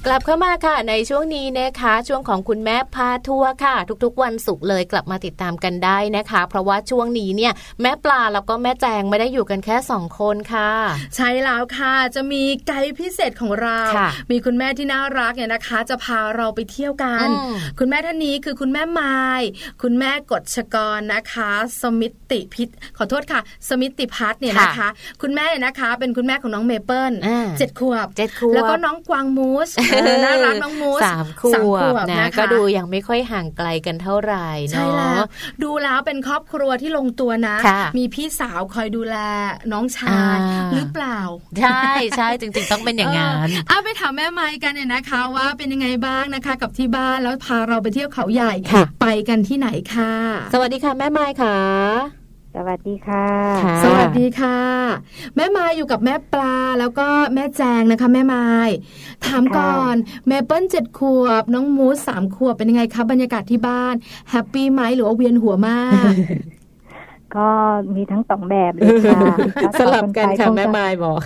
[0.07, 10.71] กลับเข้ามาค่ะในช่วงนี้นะคะช่วงของคุณแม่พาทัวร์ค่ะ ทุกๆ วันศุกร์เลยกลับมาติดตามกันได้นะคะ เพราะว่าช่วงนี้เนี่ยแม่ปลาแล้วก็แม่แจงไม่ได้อยู่กันแค่สองคนค่ะ
[11.15, 19.21] ใช่แล้วค่ะจะมีไกด์พิเศษของเราค่ะมีคุณแม่ที่น่ารักเนี่ยนะคะ จะพาเราไปเที่ยวกันอืมคุณแม่ท่านนี้คือคุณแม่ไม้
[19.81, 23.39] คุณแม่กฎชกรนะคะ สมิติพิษขอโทษค่ะ
[23.69, 24.87] สมิติพัฒน์เนี่ยนะคะ
[25.21, 29.92] คุณแม่เนี่ยนะคะ เป็นคุณแม่ของน้องเมเปิลอ่าเจ็ดขวบเจ็ดขวบแล้วก็น้องกวางมูสเออ
[30.25, 35.23] น่ารักน้องมูสสามขสามวขบวบนะนะคะก็ดูยังไม่ค่อยห่างไกลกันเท่าไหร่ใช่เนาะแล้ว
[35.63, 39.17] ดูแล้วเป็นครอบครัวที่ลงตัวนะค่ะมีพี่สาวคอยดูแล
[39.71, 41.19] น้องชายอ่าหรือเปล่า
[41.61, 41.83] ใช่
[42.17, 50.13] ใช่จริง ๆ ต้องเป็นอย่างนั้นเออเอาไปถามแม่ไม้กันเนี่ยนะคะ ว่าเป็นยังไงบ้างนะคะ กับที่บ้านแล้วพาเราไปเที่ยวเขาใหญ่ค่ะไปกันที่ไหนค่ะ
[50.53, 52.22] สวัสดีค่ะแม่ไม้ค่ะ
[52.55, 53.27] สวัสดีค่ะ
[53.63, 54.59] ค่ะ สวัสดีค่ะ
[55.35, 58.47] แม่ไม้อยู่กับแม่ปลาแล้วก็แม่แจงนะคะ แม่ไม้
[59.25, 59.95] ถามก่อน
[60.27, 63.95] แม่เปิ้ลเจ็ดขวบ น้องมูสสามขวบเป็นยังไงคะบรรยากาศที่บ้าน
[64.31, 66.11] happy ไหมหรือว่าเวียนหัวมาก
[67.35, 67.49] ก็
[67.95, 69.21] มีทั้งสองแบบเลยค่ะ
[69.79, 71.21] สลับกันค่ะแม่ไม้บอก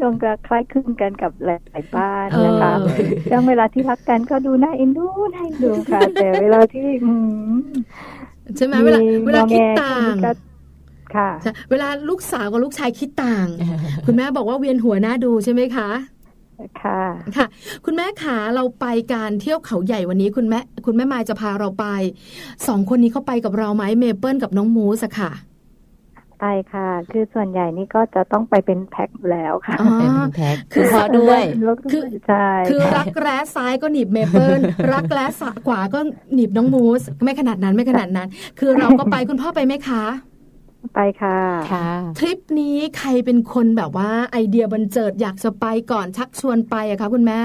[0.00, 2.96] คงจะคล้ายคลึงกันกับหลายๆบ้านนะคะเออ
[3.30, 7.12] ช่วงเวลาที่รักกันก็ดูน่าเอ็นดูน่าเอ็นดูค่ะ แต่เวลาที่อื
[7.52, 7.56] ม
[8.56, 10.32] ใช่ไหมเวลาเวลาคิดต่างก็
[11.14, 13.46] ค่ะใช่เวลาลูกสาวกับลูกชายคิดต่าง
[14.06, 15.90] คุณแม่บอกว่าเวียนหัวหน้าดูใช่ไหมคะ
[16.82, 17.02] ค่ะ
[17.36, 17.46] ค่ะ
[17.84, 21.86] คุณแม่ขาเราไปการเที่ยวเขาใหญ่วันนี้คุณแม่ คุณแม่มายจะพาเราไป
[22.66, 25.30] สองคนนี้เข้าไปกับเราไหมเมเปิลกับน้องมูสอะค่ะ
[26.44, 31.42] ไปค่ะ คือส่วนใหญ่นี่ก็จะต้องไปเป็นแพ็คอยู่แล้วค่ะอ๋อเป็นแพ็คคือณพ่อด้วย
[31.92, 34.60] คือใช่คือค่ะรักแร้ซ้ายก็หนีบเมเปิล
[34.92, 35.24] รักแร้
[35.66, 36.00] ขวาก็
[36.34, 38.28] หนีบน้องมูส ไม่ขนาดนั้นไม่ขนาดนั้น
[38.58, 40.04] คือเราก็ไปคุณพ่อไปไหมคะ
[40.94, 41.40] ไปค่ะ
[41.72, 47.42] ค่ะทริปนี้ใครเป็นคนแบบว่าไอเดียบันเจิดอยากจะไปก่อนชักชวนไปอะคะคุณแม่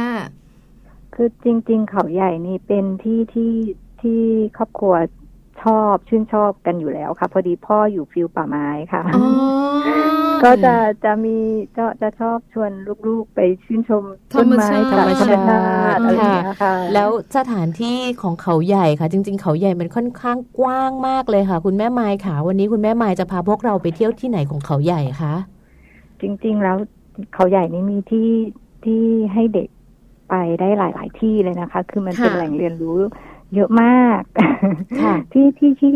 [1.14, 3.54] คือจริง ๆ เขาใหญ่นี่เป็นที่ที่
[4.02, 4.22] ที่
[4.58, 4.94] ครอบครัว
[5.64, 9.26] ชอบชื่นชอบกันอยู่แล้วค่ะ พอดีพ่ออยู่ฟิลป่าไม้ค่ะอ๋อ
[10.44, 11.38] ก็จะจะมี
[11.78, 12.72] จะจะชอบชวน
[13.08, 15.62] ลูกๆไปชื่นชมต้นไม้ธรรมชาติธรรมชา
[15.94, 25.34] ติอะไรอย่างเงี้ยค่ะ แล้วสถานที่ของเขาใหญ่ค่ะ จริง ๆ เขาใหญ่มันค่อนข้างกว้างมากเลยค่ะ คุณแม่ไม้ค่ะ วันนี้คุณแม่ไม้จะพาพวกเราไปเที่ยวที่ไหนของเขาใหญ่คะ
[26.22, 26.78] จริง ๆ แล้ว
[27.34, 28.30] เขาใหญ่นี่มีที่
[28.84, 29.70] ที่ให้เด็ก
[30.30, 33.00] ไปได้หลาย ๆ ที่เลยนะคะ คือมันเป็นค่ะแหล่งเรียนรู้
[33.56, 34.22] เยอะมาก
[35.02, 35.92] ค่ะที่ที่ที่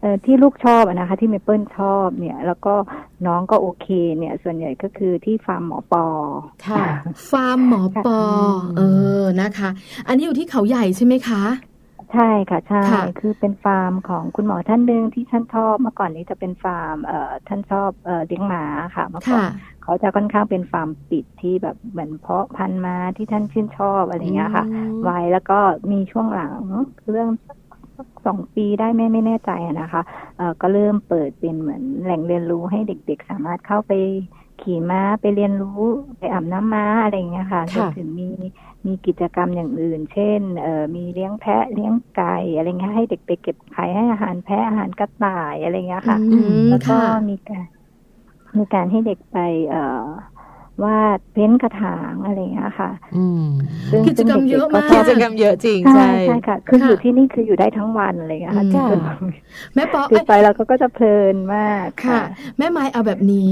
[0.00, 2.74] เอ่อที่ลูกชอบอะนะคะ ที่เมเปิลชอบเนี่ย แล้วก็
[3.26, 3.86] น้องก็โอเค
[4.18, 6.04] เนี่ย ส่วนใหญ่ก็คือที่ฟาร์มหมอปอ
[6.66, 6.84] ค่ะ
[7.30, 8.18] ฟาร์มหมอปอ
[8.62, 8.82] ค่ะเอ
[9.20, 9.70] อนะคะ
[10.08, 11.42] อันนี้อยู่ที่เขาใหญ่ใช่ไหมคะ
[12.12, 17.14] ใช่ค่ะใช่ค่ะคือเป็นฟาร์มของคุณหมอท่านหนึ่งที่ท่านชอบเมื่อก่อนนี้จะเป็นฟาร์มเอ่อ
[17.48, 18.64] ท่านชอบเอ่อเลี้ยงม้า
[18.96, 25.54] ค่ะเมื่อก่อนค่ะเขาจะค่อนข้างเป็นฟาร์มปิดที่แบบเหมือนเพาะพันธุ์ม้าที่ท่านชื่นชอบอะไรอย่างเงี้ยค่ะอืมไว้แล้วก็
[25.92, 26.62] มีช่วงหลัง
[27.10, 27.52] เรื่องสั
[28.06, 30.02] กสองปีได้แม่ไม่แน่ใจอะนะคะ
[30.36, 33.92] เอ่อก็เริ่มเปิดเป็นเหมือนแหล่งเรียนรู้ให้เด็กๆ สามารถเข้าไป
[34.58, 35.68] ขี่ม้าไปเรียนรู้
[36.18, 38.24] ไปอาบน้ำม้าอะไรอย่างเงี้ยค่ะรวมถึงมี
[38.86, 47.66] มีกิจกรรมอย่างอื่น เช่นเอ่อมีเลี้ยงแพะเลี้ยงไก่อะไรเงี้ยให้เด็กไปเก็บไข่ให้อาหารแพะอาหารกระต่ายอะไรเงี้ยค่ะอืมแล้วก็ค่ะมีการ
[48.58, 49.36] มีการให้เด็กไป
[49.68, 49.78] เอ่อ
[50.84, 53.44] วาดเพ้นกระถางอะไรอย่างเงี้ยค่ะอืม
[53.90, 59.00] ซึ่งกิจกรรมเยอะมากกิจกรรมเยอะจริงใช่ใช่ใช่ค่ะ คืออยู่ที่นี่คืออยู่ได้ทั้งวันอะไรอย่างเงี้ยค่ะอืมคือ
[59.74, 62.20] แม่ปอคือเอ้ยไปแล้วก็จะเพลินมากค่ะ
[62.58, 63.50] แม่ไม้เอาแบบนี้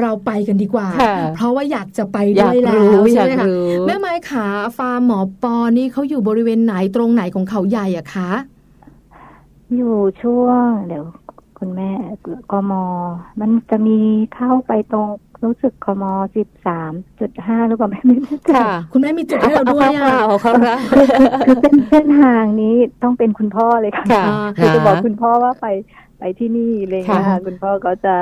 [0.00, 4.46] เราไปกันดีกว่าค่ะเพราะว่าอยากจะไปอยาด้กวยแล้รู้วอใช่ยากไหมคะรู้แม่ไม้ขา
[4.78, 8.30] ฟาร์มหมอปอนี่เขาอยู่บริเวณไหนตรงไหนของเขาใหญ่อะคะ
[9.76, 11.04] อยู่ช่วงเดี๋ยว
[11.64, 11.92] คุณแม่
[12.52, 12.72] กม
[13.40, 13.98] มันจะมี
[14.34, 15.08] เข้าไปตรง
[15.44, 16.04] รู้สึกกม
[16.36, 20.78] สิบสามจุดห้าหรือเปล่าไม่ไม่แน่ใจค่ะคุณแม่มีจุดให้เราด้วยเอาอะเอาเขาละ
[21.46, 24.24] คือเส้นเส้นทางนี้ต้องเป็นคุณพ่อเลยค่ะค่ะ
[24.56, 25.66] คือจะบอกคุณพ่อว่าไป
[26.18, 28.16] ไปที่นี่อะไรเลยนะคะค่ะคุณพ่อก็จะ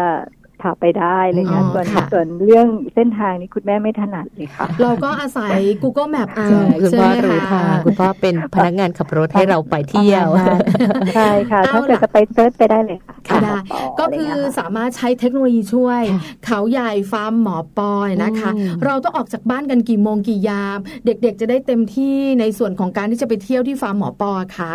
[0.63, 24.75] พาไปได้อะไรเงี้ยอ๋อส่วนค่ะส่วนเรื่องเส้นทางนี้คุณแม่ไม่ถนัดเลยค่ะ เราก็อาศัย Google Map เอาใช่คุณใช่พ่อไหมรู้คะทางคุณพ่อเป็นพนักงานขับรถให้เราไปเที่ยวประมาณนั้นใช่ค่ะเอาถ้าเกิดล่ะจะไปเซิร์ชไปได้เลยค่ะค่ะได้ต่ก็ะไรคือเงี้ยะสามารถใช้เทคโนโลยีช่วยค่ะเขาใหญ่ฟาร์มหมอปอยนะคะอืมเราต้องออกจากบ้านกันกี่โมงกี่ยาม เด็กๆจะได้เต็มที่ในส่วนของการที่จะไปเที่ยวที่ฟาร์มหมอปอคะ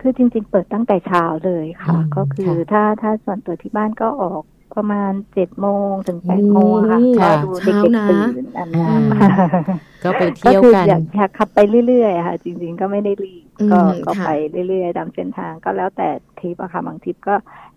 [0.00, 4.42] คือจริง ๆ เปิดตั้งแต่เช้าเลยค่ะอืมก็คือค่ะถ้าถ้าส่วนตัวที่บ้านก็ออก
[4.76, 9.30] ประมาณเจ็ดโมงถึงแปดโมงอะค่ะอืมก็ค่ะดูเด็กเช้านะๆตื่นอันนั้นอืมค่ะ
[10.02, 16.08] ก็ไปก็เที่ยวคือกันอยากอยากขับไปเรื่อยๆอะค่ะ จริง ๆ ก็ไม่ได้รีบอืมก็ก็ค่ะไปเรื่อยๆตามเส้นทางก็แล้วแต่
[16.40, 17.34] ทริปอะค่ะบางทริปก็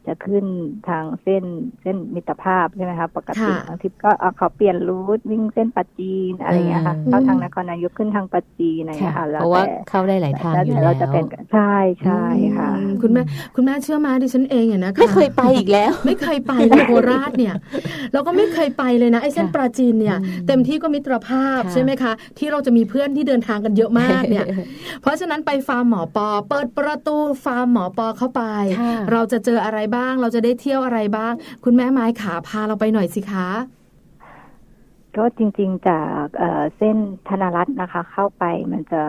[0.07, 0.45] จะขึ้น
[0.89, 1.43] ทางเส้น
[1.81, 12.23] เส้นมิตรภาพใช่ไหมคะปกติค่ะบางทริปก็เอาเขาเปลี่ยนรูทวิ่งเส้นปัจจีนอะไรอย่างเงี้ยค่ะอืมเข้าทางนครนายกขึ้นทางปัจจีนอะไรอย่างเงี้ยค่ะแล้วเพราะว่าแต่เข้าได้หลายทางแล้วอยู่แต่แล้เราวจะเป็นใช่ใช่
[12.57, 13.21] ค่ะอืมคุณแม่
[13.55, 17.53] คุณแม่เชื่อมาดิฉันเองอะนะคะไม่เคยไปอีกแล้ว ไม่เคยไปเลยโคราชเนี่ย
[18.13, 24.45] เราก็ไม่เคยไปเลยนะไอ้เส้นค่ะปราจีนเนี่ยอืมเต็มที่ก็มิตรภาพค่ะใช่ไหมคะ ที่เราจะมีเพื่อนที่เดินทางกันเยอะมากเนี่ย
[25.01, 28.48] เพราะฉะนั้นไปฟาร์มหมอปอ เปิดประตูฟาร์มหมอปอเข้าไปค่ะ
[29.11, 31.33] เราจะเจออะไรบ้าง เราจะได้เที่ยวอะไรบ้าง
[31.63, 33.49] คุณแม่ไม้ขาพาเราไปหน่อยสิคะ
[35.17, 39.01] ก็จริง ๆ จากเอ่อเส้นธนรัตน์นะคะ เข้าไปมันจะ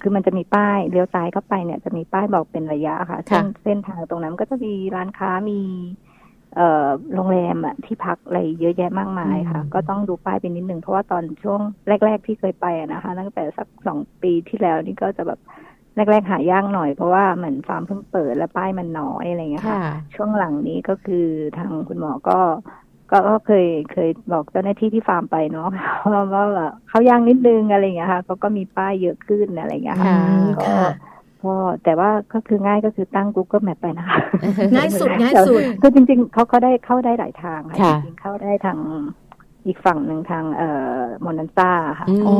[0.00, 5.60] คือมันจะมีป้ายเลี้ยวซ้ายเข้าไปเนี่ยจะมีป้ายบอกเป็นระยะค่ะเส้นเส้นทางตรงนั้นก็จะมีร้านค้ามี
[6.56, 11.60] เอ่อโรงแรมอะที่พักอะไรเยอะแยะมากมายค่ะอืมก็ต้องดูป้ายไปนิดนึงเพราะว่าตอนช่วง
[12.04, 15.40] แรก ๆ ที่เคยไปอะนะคะ ตั้งแต่สักสองปีที่แล้วนี่ก็จะแบบ
[16.10, 21.26] แรกๆหายากหน่อยเพราะว่าเหมือนฟาร์มเพิ่งเปิดและป้ายมันน้อยอะไรอย่างเงี้ยค่ะค่ะ ช่วงหลังนี้ก็คือ
[21.58, 22.38] ทางคุณหมอก็
[23.10, 25.68] ก็ก็เคยเคยบอกเจ้าหน้าที่ที่ฟาร์มไปเนาะ
[26.12, 30.90] ว่าว่าแบบเขาย่างนิดนึงอะไรอย่างเงี้ยค่ะเขาก็มีป้ายเยอะขึ้นอะไรอย่างเงี้ยค่ะค่ะก็ค่ะ
[31.42, 34.18] ก็แต่ว่าก็คือง่ายก็คือตั้ง Google Map ไปนะคะ
[34.74, 38.78] ง่ายสุดง่ายสุดคือจริง ๆเขาเขาได้เข้าได้หลายทางค่ะค่ะจริงๆเข้าได้ทาง
[39.66, 40.68] อีกฝั่งหนึ่งทางเอ่
[41.00, 42.34] อโมนันซ่าค่ะอืมอ๋อ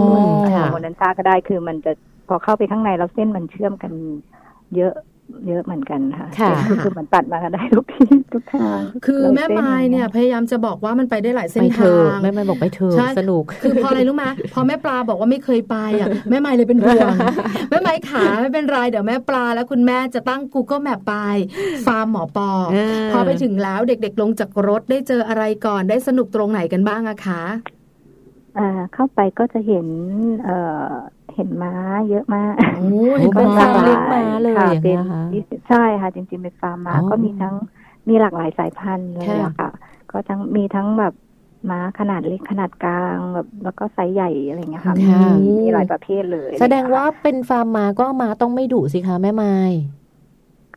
[0.57, 1.93] ค่ะโมนันซ่าก็ได้คือมันจะ
[2.29, 3.93] พอเข้าไปข้างในแล้วเส้นมันเชื่อมกัน
[4.77, 4.95] เยอะ
[5.49, 17.17] เยอะเหมือนกันค่ะค่ะคือคือมันตัดมากันได้ทุกที่ทุกทาง คือลยแม่ไม้เนี่ยพยายามจะบอกว่ามันไปได้หลายเส้ไปนเถทาอะงแม่ไม่บอกไปเถอะใช่สนุก คือพออะไรรู้ไหมพอแม่ปลาบอกว่าไม่เคยไปอะแม่ไม้เลยเป็นห่วง
[17.71, 21.15] แม่ไม้ขาไม่เป็นไรเดี๋ยวแม่ปลาและคุณแม่จะตั้ง Google Map ไป
[21.87, 27.43] ฟาร์มหมอปอเออพอไปถึงแล้วเด็กๆลงจากรถได้เจออะไรก่อนได้สนุกตรงไหนกันบ้างอะคะ
[28.59, 29.87] อ่าเข้าไปก็จะเห็น
[31.39, 31.73] เอ่อเห็นม้า
[32.09, 32.73] เยอะมากโอ้
[33.21, 35.23] เห็นก็เป็นฟาร์มเลี้ยงม้าเลยค่ะอย่างเป็เงี้นยค่ะ
[35.69, 37.55] ใช่ค่ะ จริงๆเป็นฟาร์มม้าอ๋อก็มีทั้ง
[38.09, 39.69] มีหลากหลายสายพันธุ์เลยค่ะอะค่ะ
[40.11, 41.13] ก็ทั้งมีทั้งแบบ
[41.71, 45.11] ม้าขนาดเล็กขนาดกลางแบบแล้วก็ไซส์ใหญ่อะไรเงี้ยค่ะค่ะมี
[45.61, 49.55] มีหลายประเภทเลย แสดงว่าเป็นฟาร์มม้าก็ม้าต้องไม่ดุสิคะแม่ไม้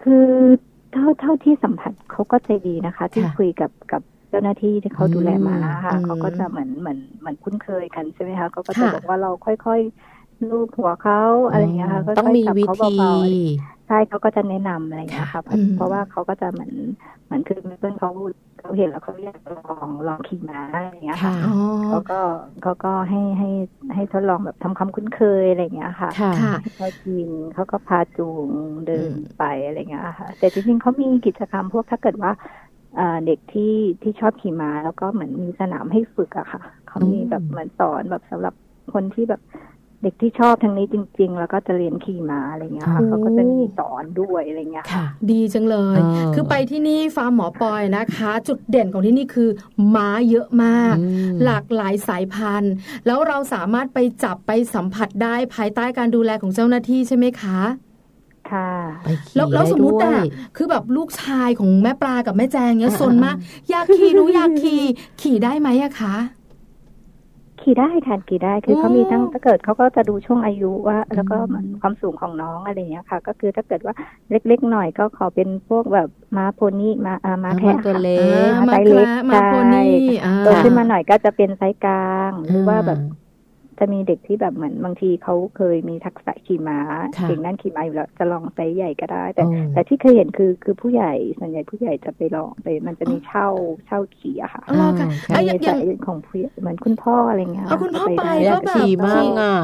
[0.01, 0.27] คือ
[0.91, 11.15] เท่าเท่าที่สัมผัสเขาก็ใจดีนะคะ ที่ค่ะคุยกับกับเจ้าหน้าที่ที่เขาดูแลม้าค่ะอืมเขาก็จะเหมือนเหมือนเหมือนคุ้นเคยกันใช่ไหมคะเขาก็จะค่ะบอกว่าเราค่อยๆ ลูบหัวเขา
[11.47, 16.71] อะไรเงี้ยค่ะค่ยๆต้องมีจับวิเขาธีเบาๆใช่เขาก็จะแนะนำอะไรอย่างเงี้ยค่ะเพราะอืมเพราะว่าเขาก็จะเหมือน
[17.25, 18.09] เหมือนคือเพื่อนเขา
[18.57, 21.51] เขาเห็นแล้วเขาอยากลองลองขี่ม้าอะไรอย่างเงี้ยค่ะค่ะอ๋อ
[21.83, 22.13] เขาก็
[22.61, 23.47] เขาก็ให้ให้
[23.93, 28.51] ให้ทดลองแบบทำความคุ้นเคยอะไรอย่างเงี้ยค่ะค่ะค่ะให้เขากินเขาก็พาจูง
[28.85, 32.31] เดินอืมไปอะไรอย่างเงี้ยค่ะ แต่จริงๆเขามีกิจกรรมพวกถ้าเกิดว่า
[32.93, 33.63] เอ่อเด็กที่
[34.01, 38.53] ที่ชอบขี่ม้าแล้วก็เหมือนมีสนามให้ฝึกอะค่ะเขามีแบบเหมือนสอนแบบสำหรับ
[38.93, 39.41] คนที่แบบ
[40.03, 49.49] เด็กที่ชอบทางนี้จริง ๆ แล้วก็จะเรียนขี่ม้าอะไรอย่างเงี้ยค่ะอ๋อเขาก็จะมีสอนด้วยอะไรอย่างเงี้ยค่ะค่ะ ดีจังเลยเออคือไปที่นี่ฟาร์มหมอปอยนะคะ จุดเด่นของที่นี่คือ
[49.95, 52.73] ม้าเยอะมากอืมหลากหลายสายพันธุ์
[53.05, 57.59] แล้วเราสามารถไปจับไปสัมผัสได้ภายใต้การดูแลของเจ้าหน้าที่ใช่ไหมคะ
[58.51, 58.69] ค่ะ
[59.03, 63.35] ไปขี่แล้วแล้วได้สมมติด้วอะยคือแบบลูกชายของแม่ปลากับแม่แจงเนี้ยอ่าสนมาก
[63.69, 64.83] อยากขี่หนูอยากขี่
[65.21, 66.15] ขี่ได้ไหมอะคะ
[67.63, 71.37] ขี่ได้ค่ะขี่ได้คือเขามีทั้งถ้าเกิดเขาก็จะดูช่วงอายุว่า แล้วก็
[71.81, 73.93] ความสูงของน้องอะไรอย่างเงี้ยค่ะ ก็คือถ้าเกิดว่า
[74.29, 79.93] เล็กๆหน่อยก็ขอเป็นพวกแบบม้าโพนี่มาอ่าม้าแค่ตัวเล็กมาไซส์แคเล็กระมาโพนี่
[80.25, 83.20] อ่าโตขึ้นมาหน่อยก็จะเป็นไซส์กลางหรือว่าแบบอ่
[83.81, 86.79] จะมีเด็กที่แบบเหมือนบางทีเขาเคยมีทักษะขี่ม้า
[87.17, 93.47] ค่ะเก่งด้านขี่ม้าอยู่แล้วจะลองไซส์ใหญ่ก็ได้ แต่โอ้แต่ที่เคยเห็นคือคือผู้ใหญ่ส่วนใหญ่ผู้ใหญ่จะไปลองไปมันจะมีเช่า
[93.87, 99.55] เช่าขี่อะค่ะอ๋อค่ะอ่าไอ้มีสาอย่างยของผู้ใหญ่เหมือนคุณพ่ออะไรเงี้ยเอาคุณพ่อไปด้อยากแบบขี่มากอะ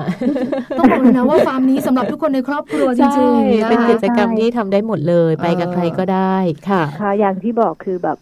[0.80, 6.36] ต้องบอกเลยนะว่าฟาร์มนี้สำหรับทุกคนในครอบครัวจใช่ริงๆนะเป็นคะกิจกรรมที่ทำได้หมดเลยไปกับเออใครก็ได้
[6.69, 8.17] ค่ะค่ะอย่างที่บอกคือแบบ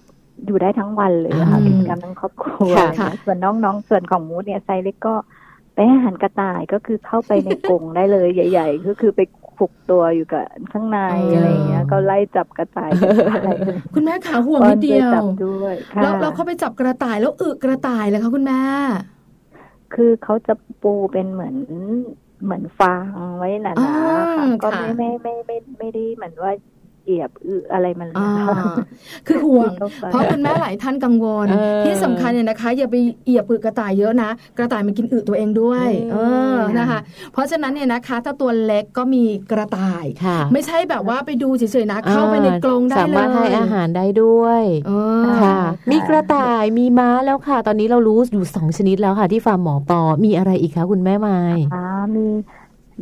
[0.46, 5.16] อยู่ได้ทั้งวันเลยอะค่ะอืมกิจกรรมทั้งครอบครัวค่ะค่ะส่วนน้องๆ ส่วนของมูดเนี่ยไซส์เล็กก็
[5.76, 9.22] ไปให้อาหารกระต่ายก็คือเข้าไปในกรงได้เลยใหญ่ ๆ ก็คือไป
[9.58, 12.90] ขุกตัวอยู่กับข้างในเออออะไรอย่างเงี้ย ก็ไล่จับกระต่าย
[13.32, 13.50] อะไร
[13.94, 18.62] คุณแม่ขาห่วงนิดเดียวจับด้วยค่ะแล้วเราเข้าไปจับกระต่ายแล้วอึกระต่ายเลยคะคุณแม่
[19.94, 21.56] คือเขาจะปูเป็นเหมือน
[22.44, 23.04] เหมือนฟาง
[23.38, 26.52] ไว้หนาอ่าๆค่ะก็ค่ะไม่ไม่ไม่ไม่ไม่ได้เหมือนว่า
[27.06, 28.74] เหยียบอึอะไรมันเลยอ่าค่ะ
[29.28, 37.00] คือห่วงเข้าไปเพราะคุณแม่หลายท่านกังวลเออที่สำคัญเนี่ยนะคะ อย่าไปเหยียบอึกระต่ายเยอะนะ กระต่ายมันกินอึตัวเองด้วยอืมเออนะคะ
[37.34, 44.92] เพราะฉะนั้นเนี่ยนะคะ ถ้าตัวเล็กก็มีกระต่ายค่ะไม่ใช่แบบว่าไปดูเฉยๆนะ เข้าไปในกรงได้สาเลยมารถให้อาหารได้ด้วยเอ
[45.24, 45.60] อค่ะ
[45.92, 51.40] มีกระต่ายมีม้าแล้วค่ะ ตอนนี้เรารู้อยู่สองชนิดแล้วค่ะ ที่ฟาร์มหมอปอมีอะไรอีกคะคุณแม่ไม้
[51.74, 51.84] อ่า
[52.16, 52.26] มี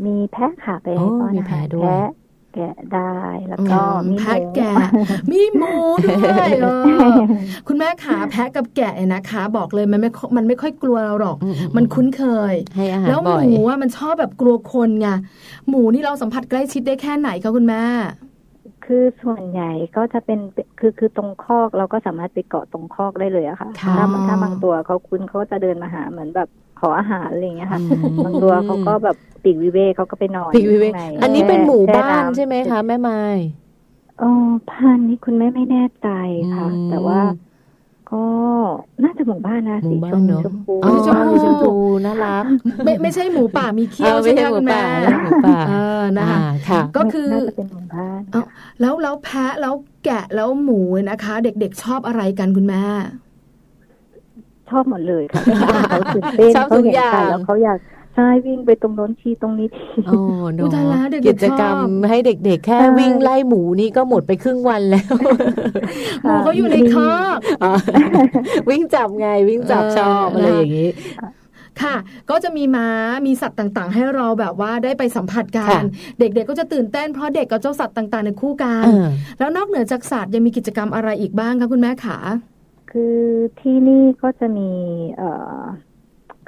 [0.06, 2.10] มีแพะค่ะไปโอ้ให้ป้อนมีอาหาแพะรด้วยแพะ
[2.54, 3.18] แกะได้
[3.50, 4.74] แล้วก็อืมมีหแพะมูแกะ
[5.32, 6.68] มีหมูด้วยเอ
[7.14, 7.16] อ
[7.68, 15.08] คุณแม่ขาแพะกับแกะเนี่ยนะคะ บอกเลยมันไม่ค่อยมันไม่ค่อยกลัวเราหรอกอืมๆมันคุ้นเคยให้อาหารแล้วหบ่อยมูอะมันชอบแบบกลัวคนไง
[15.70, 17.84] หมูนี่เราสัมผัสใกล้ชิดได้แค่ไหนคะคุณแม่
[18.86, 20.40] คือส่วนใหญ่ก็จะเป็น
[20.80, 33.20] คือคือตรงคอกเราก็สามารถไปเกาะตรงคอกได้เลยอะค่ะค่ะถ้าถ้าบางตัวเขาคุ้นเขาก็จะเดินมาหาเหมือนแบบข ออาหารอะไรอย่างเงี้ยค่ะอืมบางตัวเขาก็แบบปีกวิเวกเขาก็ไปนอนปีกวิเวกข้างใอันนี้เป็นหมูบ้านแช่ำใช่ไหมคะแม่ไม้
[34.22, 34.30] อ๋อ
[34.70, 36.08] พันธุ์นี้คุณแม่ไม่แน่ใจ
[36.56, 37.20] ค่ะอืมแต่ว่า
[38.12, 38.26] ก็
[39.04, 41.72] น่าจะหมู่บ้านนะหมู่สีบ้าชนมเนอะชมพูอ๋อชมพูชมพู
[42.06, 42.44] น่ารัก
[42.86, 48.42] ไม่ไม่ใช่หมูป่ามีเขี้ยวออใช่ไหมหคะมูคุณป่าแม่ไม่ใช่หมูป่าเออนะคะอ่าค่ะก็คือน่าจะเป็นหมู่บ้านเอ้า
[48.82, 49.74] แล้วแล้วแพะแล้ว
[50.06, 52.84] แกะแล้วหมูนะคะ เด็กๆชอบอะไรกันคุณแม่
[54.70, 55.42] ชอบหมดเลยค่ะ
[55.90, 57.78] เขาตื่นเต้นชอบเขาทุกเห็นอย่างไก่แล้วเขาอยาก
[58.16, 60.20] ใช่วิ่งไปตรงโน้นทีตรงนี้ทีโอ้
[60.54, 65.06] เนอุ๊ยตายแล้วอะเด็กๆกิจกรรมชอบให้เด็กๆ แค่ใช่วิ่งไล่หมูนี่ก็หมดไปครึ่งวันแล้ว
[66.24, 67.72] หมูเขาอยู่ในคอกอ๋อ
[68.70, 70.90] วิ่งจับไงวิ่งจับเออชอบอะไรนะอย่างนี้
[71.82, 71.96] ค่ะ
[72.30, 72.88] ก็จะมีม้า
[73.28, 75.86] มีสัตว์ต่างๆ ให้เราแบบว่าได้ไปสัมผัสกัค่ะน
[76.20, 79.08] เด็กๆ ก็จะตื่นเต้นเพราะเด็กกับเจ้าสัตว์ต่างๆในยคู่กันเออ
[79.40, 82.18] แล้วนอกเหนือจากสัตว์ยังมีกิจกรรมอะไรอีกบ้างคะคุณแม่ขา
[82.94, 83.04] คือ
[83.60, 84.70] ที่นี่ก็จะมี
[85.16, 85.26] เอ่อ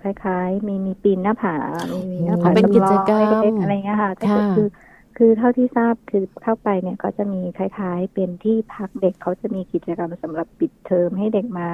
[0.01, 1.55] คล้าย ๆ มีมีปีนหน้าผา
[1.93, 4.67] มีมีหน้าผาเป็นจำลองกิจกรรมเล็กๆอะไรเงี้ยค่ะแต่ก็ค่ะคือ
[5.15, 11.69] คือเท่าที่ทราบคือเข้าไปเนี่ยก็จะมีคล้าย ๆ เป็นที่พักเด็กเขาจะมีกิจกรรมสำหรับปิดเทอมให้เด็กมา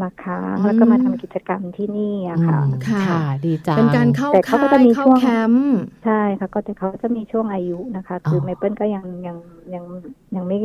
[0.00, 5.74] มาค้างแล้วก็มาทำกิจกรรมที่นี่อะค่ะอืมค่ะ ค่ะ ดีจังเป็นการเข้าแต่เขาค่าก็จะยมีเข้าช่วงแคมป์
[6.04, 9.36] ใช่ค่ะ ก็จะเขาจะมีช่วงอายุนะคะ คือออเมเปิลก็ยังยัง
[9.74, 9.84] ยัง
[10.36, 10.58] ยังไม่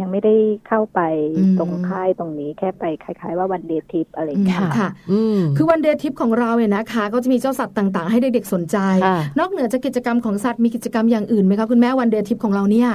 [0.00, 0.34] ยังไม่ได้
[0.68, 1.00] เข้าไป
[1.58, 12.90] ตรงค่ายตรงนี้แค่ไปคล้าย ๆ ว่า one day tripอะไรอย่างเงี้ยค่ะค่ะอืมคือ one day trip ของเราเนี่ยนะคะ ก็จะมีเจ้าสัตว์ต่างๆ ให้เด็กๆสนใจค่ะนอกเหนือจากกิจกรรมของสัตว์มีกิจกรรมอย่างอื่นไหมคะคุณแม่ one day trip ของเราเนี่ย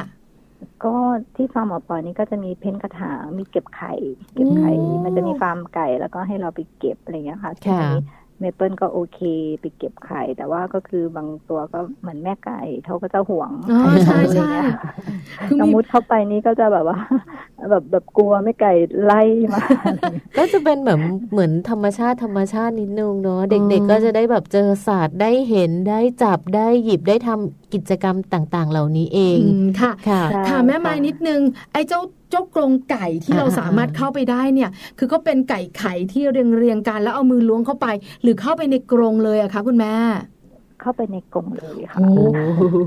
[0.86, 0.95] ก็
[1.36, 3.93] ที่ฟาร์มหมอปอนี่ก็จะมี paint กระถางมีเก็บไข่
[4.34, 8.04] เก็บไข่อืมมันจะมีฟาร์มไก่แล้วก็ให้เราไปเก็บอะไรอย่างเงี้ยค่ะซึ่งค่ะอันนี้
[8.39, 9.19] เมเปิลก็โอเค
[9.62, 14.67] ไปเก็บไข่ แต่ว่าก็คือบางตัวก็เหมือนแม่ไก่เขาก็จะหวงอ๋อใช่อะไรใช่เงี้ย
[15.47, 16.99] คือน้องมีมุดเข้าไปนี่ก็จะแบบว่า
[17.69, 18.73] แบบแบบกลัวแม่ไก่
[19.04, 19.21] ไล่
[19.54, 19.63] มา
[20.38, 20.99] ก็จะเป็นแบบ
[21.32, 31.41] เหมือนธรรมชาติธรรมชาตินิดนึงเนาะอ๋อเด็กๆก็จะได้แบบเจอศาสตร์ได้เห็นได้จับได้หยิบได้ทำ กิจกรรมต่างๆ เหล่านี้เองอืมค่ะค่ะใช่ค่ะแม่ไม้นิดนึง
[31.73, 37.88] ไอ้เจ้าเจ้ากรงไก่ที่เราอ่าสามารถเข้าไปได้เนี่ย คือก็เป็นไก่ไข่ที่เรียงเรียงๆกันแล้วเอามือล้วงเข้าไป
[38.21, 39.95] หรือเข้าไปในกรงเลยอะคะคุณแม่
[40.81, 42.25] เข้าไปในกรงเลยค่ะโอ้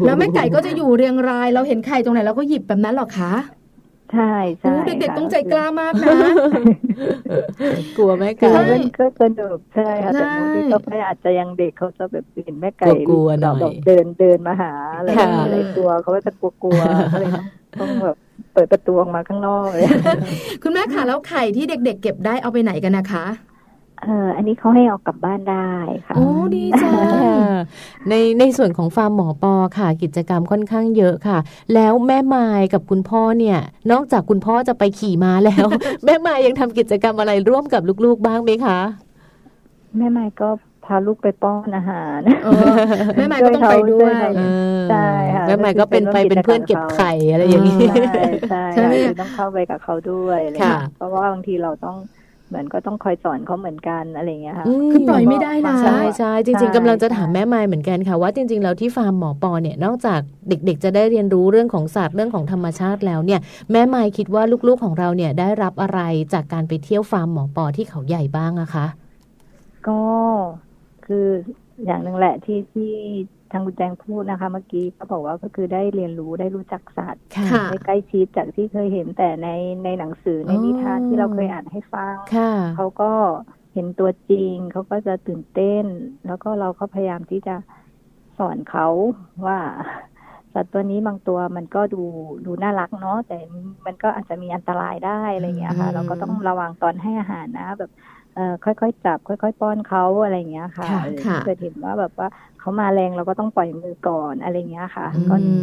[0.07, 3.33] แล้วแม่ไก่ก็จะอยู่เรียงราย เราเห็นไข่ตรงไหนเราก็หยิบแบบนั้นเหรอคะ
[4.15, 6.17] ใช่ใช่โอ้เด็กๆค่ะต้องใจกล้ามากนะ
[7.97, 17.47] กลัวแม่คือไก่มันก็สนุกใช่ค่ะแต่ใช่มูที่ก็ไม่อาจจะยังเด็กเขาจะแบบเห็นแม่ไก่กลัวๆหน่อยแบบเดินเดินมาหาอะไรค่ะอะไรกลัวเขาก็จะกลัวกลัวๆก็เลยต้อง
[17.81, 18.17] ต้องแบบ
[18.55, 19.85] เปิดประตูออกมาข้างนอกเลย
[20.63, 23.25] คุณแม่ค่ะแล้วไข่ที่เด็ก ๆ เก็บได้เอาไปไหนกันนะคะ
[24.05, 25.71] เอออันนี้เขาให้เอากลับบ้านได้
[26.07, 27.35] ค่ะ โอ้ดีจังค่ะ
[28.09, 31.39] ในในส่วนของฟาร์มหมอปอค่ะ กิจกรรมค่อนข้างเยอะค่ะ
[31.75, 33.59] แล้วแม่ไม้กับคุณพ่อเนี่ย
[33.93, 35.67] นอกจากคุณพ่อจะไปขี่ม้าแล้ว
[36.05, 38.79] แม่ไม้ยังทำกิจกรรมอะไรร่วมกับลูกๆบ้างไหมคะ
[39.99, 40.49] แม่ไม้ก็
[40.85, 42.21] พาลูกไปป้อนอาหาร
[43.17, 44.13] แม่ไม้ก็ต้องไปด้วย
[44.91, 47.81] ใช่ค่ะแม่ไม้ก็เป็นไปเป็นเพื่อนเก็บไข่อะไรอย่างนี้
[48.51, 48.89] ใช่ใช่
[49.21, 50.41] ต้องเข้าไปกับเขาด้วย
[50.97, 51.97] เพราะว่าบางทีเราต้อง
[52.49, 63.41] เหมือนก็ต้องคอยสอนเขาเหมือนกันอะไรเงี้ยค่ะคือปล่อยไม่ได้นะใช่ใช่จริง ๆกำลังจะถามแม่ไม้เหมือนกันค่ะว่าจริง ๆ แล้วที่ฟาร์มหมอปอเนี่ยนอกจากเด็กๆ จะได้เรียนรู้เรื่องของศาสตร์เรื่องของธรรมชาติแล้วเนี่ย
[63.73, 66.01] แม่ไม้คิดว่าลูกๆของเราเนี่ยได้รับอะไร
[66.33, 68.87] จากการไปเที่ยวฟาร์มหมอปอที่เขาใหญ่บ้างอะคะ
[69.89, 70.03] ก็
[71.07, 71.27] คือ
[71.85, 72.93] อย่างหนึ่งแหละที่ที่
[73.51, 77.23] ทางคุณแจงพูดนะคะ เมื่อกี้เขาบอกว่าก็คือได้เรียนรู้ได้รู้จักสัตว์
[77.71, 79.49] ได้ใกล้ชิดจากที่เคยเห็นแต่ใน
[79.85, 82.15] ในหนังสือในนิทานที่เราเคยอ่านให้ฟัง
[82.77, 83.13] เขาก็
[83.75, 85.85] เห็นตัวจริงเขาก็จะตื่นเต้น
[86.27, 87.55] แล้วก็เราก็พยายามที่จะ
[88.39, 88.87] สอนเขา
[89.47, 89.59] ว่า
[90.55, 92.03] สัตว์ตัวนี้บางตัวมันก็ดู
[92.47, 93.39] ดูน่ารักเนาะแต่
[93.87, 97.91] มันก็อาจจะมีอันตรายได้อะไรอย่างเงี้ยค่ะ เราก็ต้องระวังตอนให้อาหารนะ แบบ
[98.65, 100.89] ค่อยๆจับ ค่อย ๆ ป้อนเขาอะไรอย่างเงี้ยค่ะ
[101.45, 102.29] เกิดเห็นว่าแบบว่า
[102.69, 105.61] เขามาแรงเราก็ต้องปล่อยมือก่อนอะไรเงี้ยค่ะ ก็ถึง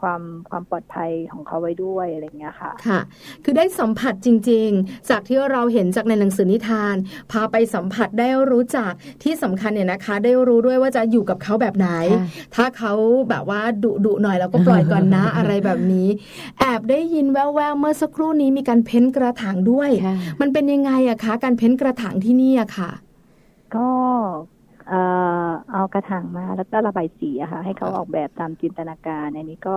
[0.00, 3.00] ความความปลอดภัยของเขาไว้ด้วยอะไรเงี้ยค่ะ ค่ะ
[3.44, 6.96] คือได้สัมผัสจริง ๆ จากที่เราเห็นจากในหนังสือนิทาน
[7.32, 8.92] พาไปสัมผัสได้รู้จัก
[9.22, 11.88] ที่สำคัญเนี่ยนะคะ ได้รู้ด้วยว่าจะอยู่กับเขาแบบไหน
[12.54, 12.92] ถ้าเขา
[13.28, 16.08] แบบว่าดุดุหน่อยเราก็ปล่อยก่อนนะอะไรแบบนี้
[16.60, 17.38] แอบได้ยินแว
[17.72, 19.90] วๆเมื่อสักครู่นี้มีการเพ้นกระถางด้วย
[20.40, 22.92] มันเป็นยังไงอะคะ การเพ้นกระถางที่นี่อะค่ะ
[23.76, 23.88] ก็
[24.88, 25.00] เอ่
[25.46, 29.76] อเอากระถางมาแล้วก็ระบายสีอะค่ะ ให้เขาออกแบบตามจินตนาการ อันนี้ก็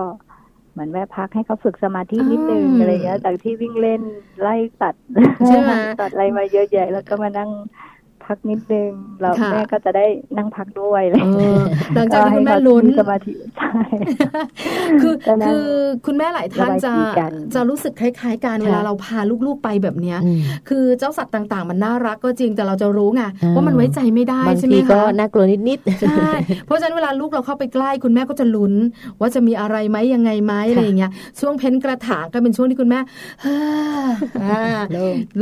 [0.72, 4.02] เหมือนแวะพักให้เขาฝึกสมาธินิดนึงอะไรเงี้ยจากที่วิ่งเล่น
[4.40, 4.94] ไล่ตัด
[6.00, 7.50] ตัดอะไรมาเยอะแยะแล้วก็มานั่ง
[8.26, 10.06] พักนิดนึงเราแม่ก็จะได้
[10.36, 11.20] นั่งพักด้วยเลย
[11.94, 13.80] หลังจากที่คุณแม่ลุ้นสมาธิใช่
[15.02, 15.14] คือ
[15.46, 15.66] คือ
[16.06, 16.92] คุณแม่หลายท่านจะ
[17.54, 20.18] จะรู้สึกคล้าย ๆกันเวลาเราพาลูกๆไปแบบเนี้ย
[20.68, 23.22] คือเจ้าสัตว์ต่างๆ มันน่ารักก็จริงแต่เราจะรู้ไง
[23.54, 26.30] ว่ามันไว้ใจไม่ได้ใช่ไหมคะบางทีก็น่ากลัวนิดๆใช่
[26.66, 28.74] เพราะฉะนั้นเวลาลูกเราเข้าไปใกล้คุณแม่ก็จะลุ้น
[29.20, 31.10] ว่าจะมีอะไรไหมยังไงไหมอะไรอย่างเงี้ย
[31.40, 33.00] ช่วงเพ้นกระถางก็เป็นช่วงที่คุณแม่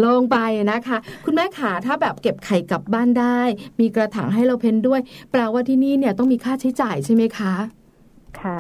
[0.05, 0.37] ลงไป
[0.73, 3.41] นะคะ คุณแม่ขาถ้าแบบเก็บไข่กลับบ้านได้
[3.81, 5.01] มีกระถางให้เราเพ้นด้วย
[5.31, 7.53] แปลว่าที่นี่เนี่ยต้องมีค่าใช้จ่ายใช่ไหมคะ
[8.41, 8.59] ค่ะ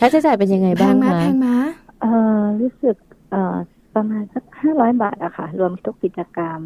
[0.00, 1.48] ค่าใช้จ่ายเป็นยังไงบ้างคะแพงไหม
[2.00, 2.06] เอ
[2.38, 2.96] อรู้สึก
[3.30, 3.56] เออ
[3.94, 6.60] ประมาณสักห้าร้อยบาทอะค่ะ รวมทุกกิจกรรม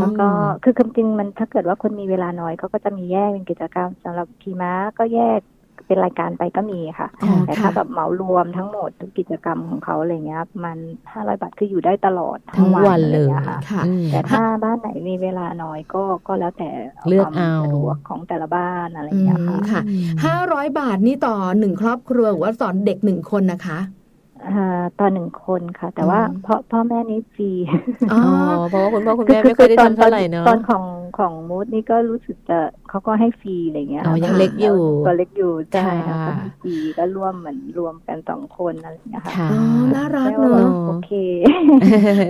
[0.00, 0.28] แล้วก็
[0.64, 5.40] คือคำจริงมันถ้าเกิดว่าคนมีเวลาน้อยเขาก็จะมีแยกเป็นกิจกรรมสำหรับขี่ม้าก็แยก
[5.88, 7.08] เป็นรายการไปก็มีค่ะ
[7.46, 10.78] แต่ถ้าแบบเหมารวมทั้งหมดทุกกิจกรรมของเขาอะไรเงี้ยมัน
[11.12, 13.82] ห้าร้อยบาทคืออยู่ได้ตลอดทั้งวันเลยค่ะ
[14.12, 16.70] แต่ถ้าบ้านไหนมีเวลาน้อยก็ก็แล้วแต่
[17.08, 17.54] เลือกเอา
[18.08, 19.82] ของแต่ละบ้านอะไรเงี้ยค่ะ
[20.24, 23.78] ห้าร้อยบาทนี่ต่อหนึ่งครอบครัวหรือว่าต่อเด็กหนึ่งคนนะคะ
[24.98, 27.50] ต่อหนึ่งคนค่ะ แต่ว่าพ่อพ่อแม่นี้ฟรี
[28.12, 28.20] อ๋อ
[28.68, 30.84] เพราะว่าคุณพ่อคุณแม่ไม่เคยได้ทำเท่าไหร่เนาะตอนของ
[31.18, 32.58] ของมูดนี่ก็รู้สึกจะ
[32.88, 36.32] เขาก็ให้ฟรีอะไรเงี้ยอ๋อยังเล็กอยู่ก็เล็กอยู่ใช่ค่ะก็
[36.62, 39.60] ฟรีก็ร่วมเหมือนรวมกันสองคนอะไรเงี้ยค่ะอ๋อ
[39.94, 41.12] น่ารักเนอะโอเค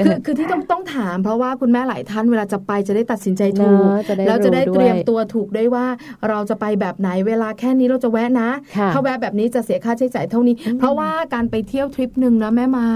[0.04, 3.84] คือคือที่ต้องต้องถาม เพราะว่าคุณแม่หลายท่านเวลาจะไปจะได้ตัดสินใจถูก
[4.26, 5.86] แล้วจะได้เตรียมตัวถูกได้ว่า
[6.28, 8.50] เราจะไปแบบไหนเวลาแค่นี้เราจะแวะนะ
[8.92, 12.92] ถ้าแวะแบบนี้จะเสียค่าใช้จ่ายเท่านี้ เพราะว่าการไปเที่ยวทริปหนึ่งนะแม่ไม้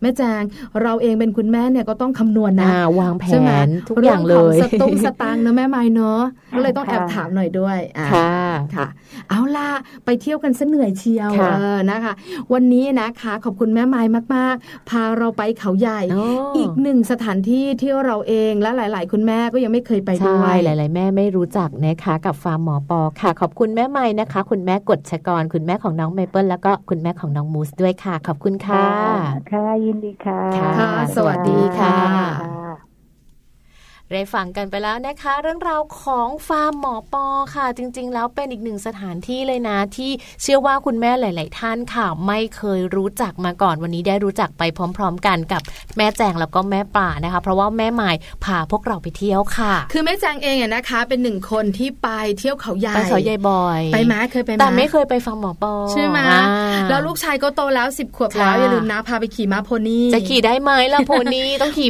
[0.00, 0.42] แม่แจง
[0.82, 2.68] เราเองเป็นคุณแม่เนี่ยก็ต้องคำนวณนะ
[3.00, 3.24] วางแผ
[3.66, 6.22] นทุกอย่างเลยสตุ้งสตางค์นะแม่ไม้เนาะ
[6.56, 7.78] ก็เลยต้องแอบถามหน่อยด้วย
[8.12, 8.34] ค่ะ
[8.74, 8.86] ค่ะ
[9.30, 9.70] เอาล่ะ
[10.04, 11.44] ไปเที่ยวกันซะเหนื่อยเชียวเอ
[11.76, 12.12] อนะคะ
[12.52, 14.02] วันนี้นะคะขอบคุณแม่ไม้
[14.34, 16.00] มาก ๆ พาเราไปเขาใหญ่
[16.56, 28.90] อีกหนึ่งสถานที่ที่เราเองและหลาย ๆ คุณแม่ก็ยังไม่เคยไปด้วยหลาย ๆ แม่ไม่รู้จักนะคะกับฟาร์มหมอปอค่ะ ขอบคุณแม่ไม้นะคะ คุณแม่กดชกร คุณแม่ของน้องเมเปิลแล้วก็คุณแม่ของน้องมูสด้วยค่ะขอบคุณค่ะ
[29.50, 30.44] ค่ะยินดีค่ะ
[30.78, 32.65] ค่ะ สวัสดีค่ะ
[34.12, 40.10] ได้ฟังกันไปแล้วนะคะ เรื่องราวของฟาร์มหมอปอค่ะ จริง ๆ แล้วเป็นอีกหนึ่งสถานที่เลยนะ ที่
[40.42, 44.62] เชื่อว่าคุณแม่หลาย ๆ ท่านค่ะ ไม่เคยรู้จักมาก่อนวันนี้ได้รู้จักไป
[44.96, 45.62] พร้อม ๆ กันกับ
[45.96, 56.18] แม่แจงแล้วก็แม่ป่านะคะ เพราะว่าแม่หมายพาพวกเราไปเที่ยวค่ะ คือแม่แจงเองนะคะ เป็นหนึ่งคนที่ไปเที่ยวเขาใหญ่ไปเขาใหญ่บ่อยไปไหมเคยไปไหมแต่ไม่เคยไปฟาร์มหมอปอใช่ไหม
[56.88, 61.88] แล้วลูกชายก็โตแล้วสิบขวบแล้วอย่าลืมนะพาไปขี่ม้าโพนี่จะขี่ได้ไหมล่ะโพนี่ต้องขี่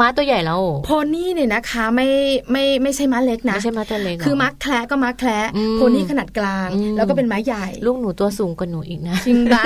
[0.00, 2.08] ม้าตัวใหญ่แล้วโพนี่เนี่ยนะคะ ไม่
[2.52, 9.62] ไม่ไม่ใช่ม้าเล็กนะไม่ใช่ม้าตัวเล็กคือม้าแคร์ก็ม้าแคร์โพนี่ขนาดกลาง แล้วก็เป็นม้าใหญ่ ลูกหนูตัวสูงกว่าหนูอีกนะจริงปะ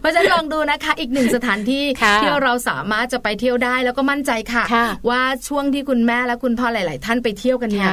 [0.00, 1.84] เพราะฉะนั้นลองดูนะคะ อีกหนึ่งสถานที่
[2.22, 4.64] ที่เราสามารถจะไปเที่ยวได้แล้วก็มั่นใจค่ะ
[5.08, 7.90] ว่าช่วงที่คุณแม่และคุณพ่อหลาย ๆ ท่านไปเที่ยวกันเนี่ย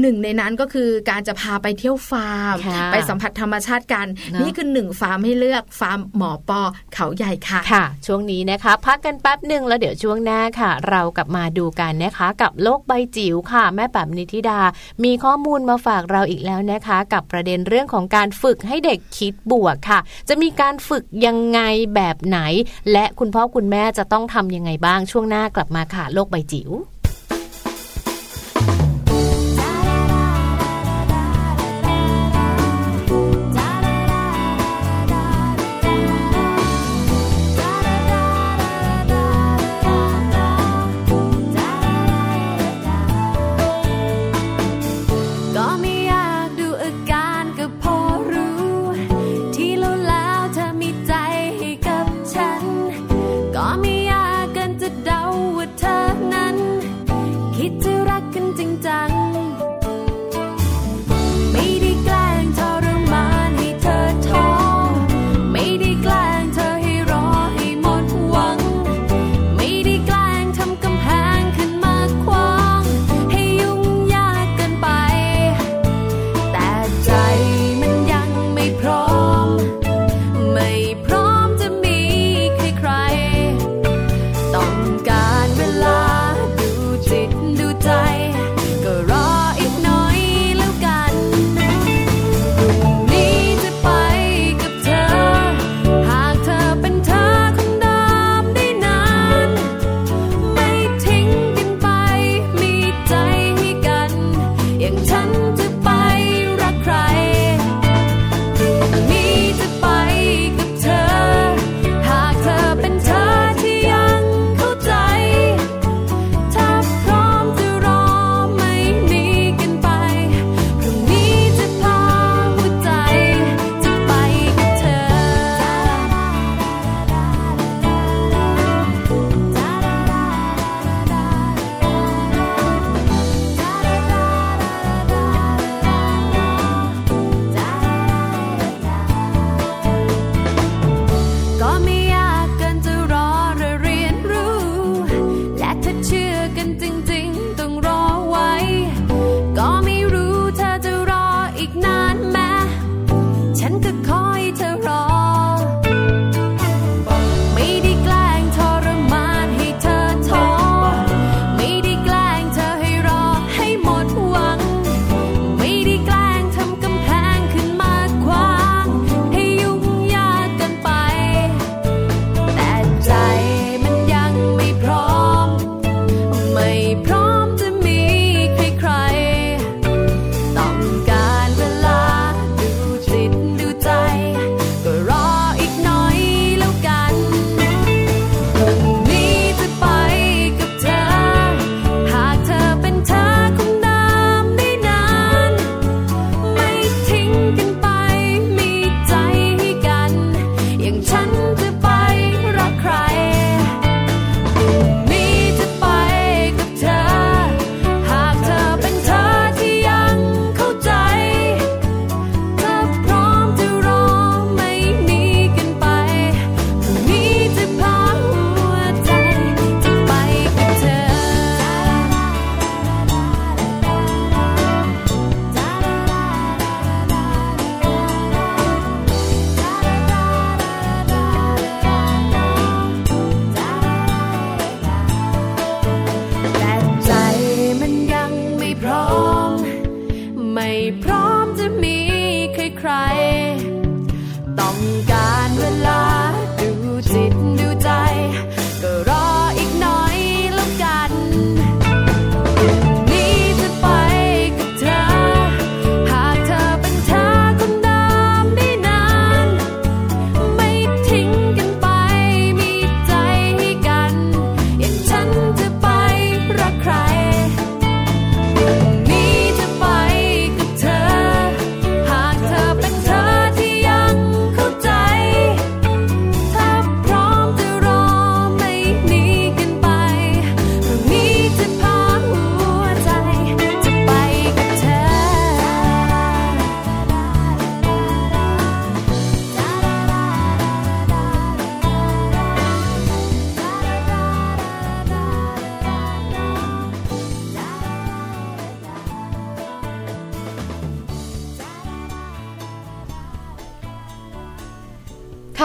[0.00, 2.56] หนึ่งในนั้นก็คือการจะพาไปเที่ยวฟาร์ม
[2.92, 4.06] ไปสัมผัสธรรมชาติกัน
[4.40, 6.60] นี่คือหนึ่งฟาร์มให้เลือกฟาร์มหมอปอ
[6.94, 14.60] เขาใหญ่ค่ะค่ะ ช่วงนี้นะคะ พักกันแป๊บหนึ่งแล้วเดี๋ยวช่วงหน้าค่ะ เรากลับมาดูกันนะคะกับกับโลกใบจิ๋วค่ะ แม่แป๋มนิธิดา
[15.04, 21.60] มีข้อมูลมาฝากเราอีกแล้วนะคะ กับประเด็นเรื่องของการฝึกให้เด็กคิดบวกค่ะ จะมีการฝึกยังไง
[21.94, 22.38] แบบไหน
[22.92, 26.70] และคุณพ่อคุณแม่จะต้องทำยังไงบ้างช่วงหน้ากลับมาค่ะ โลกใบจิ๋ว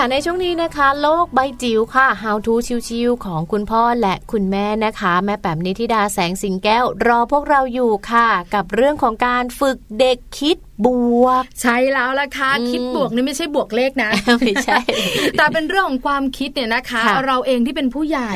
[0.02, 2.54] ค่ะในช่วงนี้นะคะ โลกใบจิ๋วค่ะ How to
[2.88, 10.88] ชิวๆของคุณพ่อและคุณแม่นะคะ แม่แป๋มนิธิดาแสงสิงแก้ว รอพวกเราอยู่ค่ะ กับเรื่องของการฝึกเด็กคิด บ
[11.26, 14.10] วก ใช่แล้วล่ะค่ะคิดบวกนี่ไม่ใช่บวกเลขนะ
[14.40, 14.80] ไม่ใช่
[15.38, 18.32] แต่เป็นเรื่องของความคิดเนี่ยนะคะ เราเองที่เป็นผู้ใหญ่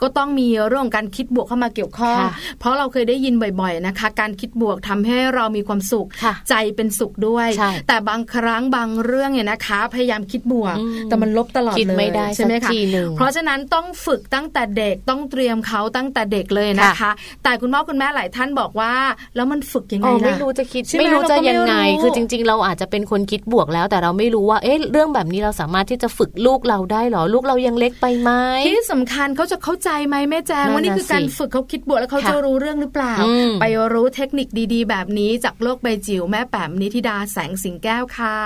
[0.00, 2.18] ก็ต้องมีเรื่องการคิดบวกเข้ามาเกี่ยวข้อง
[2.60, 6.06] เพราะเราเคยได้ยินบ่อย ๆนะคะ การคิดบวกทำให้เรามีความสุข
[6.48, 7.48] ใจเป็นสุขด้วย
[7.88, 10.76] แต่บางครั้งบางเรื่องเนี่ยนะคะ พยายามคิดบวก
[11.08, 11.92] แต่มันลบตลอดเล
[12.28, 12.70] ยใช่ไหมคะ
[13.16, 17.10] เพราะฉะนั้นต้องฝึกตั้งแต่เด็กต้องเตรียมเขาตั้งแต่เด็กเลยนะคะ
[17.44, 18.92] แต่คุณพ่อคุณแม่หลายท่านบอกว่า
[19.36, 28.30] แล้วมันฝึกยังไงล่ะไม่รู้จะคิดไม่รู้จะยังไงคือจริง ๆ เราอาจจะเป็นคนคิดบวกแล้ว แต่เราไม่รู้ว่าเอ๊ะเรื่องแบบนี้เราสามารถที่จะฝึกลูกเราได้หรอลูกเรายังเล็กไปไหม
[28.68, 33.14] ที่สำคัญเขาจะเข้าใจไหมแม่แจ้งว่านี่คือการฝึกเขาคิดบวกแล้วเขาจะรู้เรื่องหรือเปล่า
[33.60, 33.64] ไป
[33.94, 38.38] รู้เทคนิคดีๆ แบบนี้จากโลกใบจิ๋วแม่แป๋มนิธิดาแสงสิงแก้วค่ะ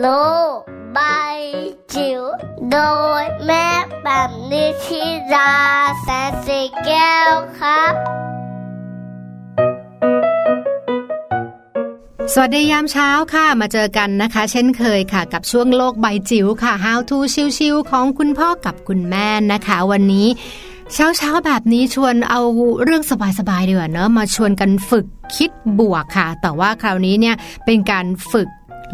[0.00, 0.06] โล
[0.56, 0.58] ก
[0.94, 1.00] ใบ
[1.94, 2.22] จิ๋ว
[2.70, 2.78] โด
[3.22, 3.66] ยแม่
[4.04, 5.02] แบบนิชิ
[5.34, 5.52] รา
[6.02, 7.94] แสนสีแก้วครับ
[12.32, 17.18] สวัสดียามเช้าค่ะมาเจอกันนะคะ เช่นเคยค่ะ กับช่วงโลกใบจิ๋วค่ะ How to
[17.58, 20.26] ชิวๆของคุณพ่อกับคุณแม่นะคะ วันนี้
[20.92, 22.40] เช้าเช้าแบบนี้ชวนเอา
[22.84, 25.06] เรื่องสบายๆดีกว่าเนอะมาชวนกันฝึก
[25.36, 28.48] คิดบวกค่ะ แต่ว่าคราวนี้เนี่ยเป็นการฝึก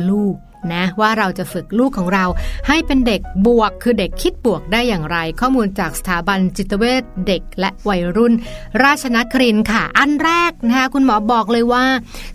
[0.09, 0.37] ลูก
[0.72, 2.24] นะว่าเราจะฝึกลูกของเรา
[2.68, 8.32] ให้เป็นเด็กบวกคือเด็กคิดบวกได้อย่างไร ข้อมูลจากสถาบันจิตเวชเด็กและวัยรุ่น
[8.82, 11.84] ราชนครินค่ะ อันแรกนะคะคุณหมอบอกเลยว่า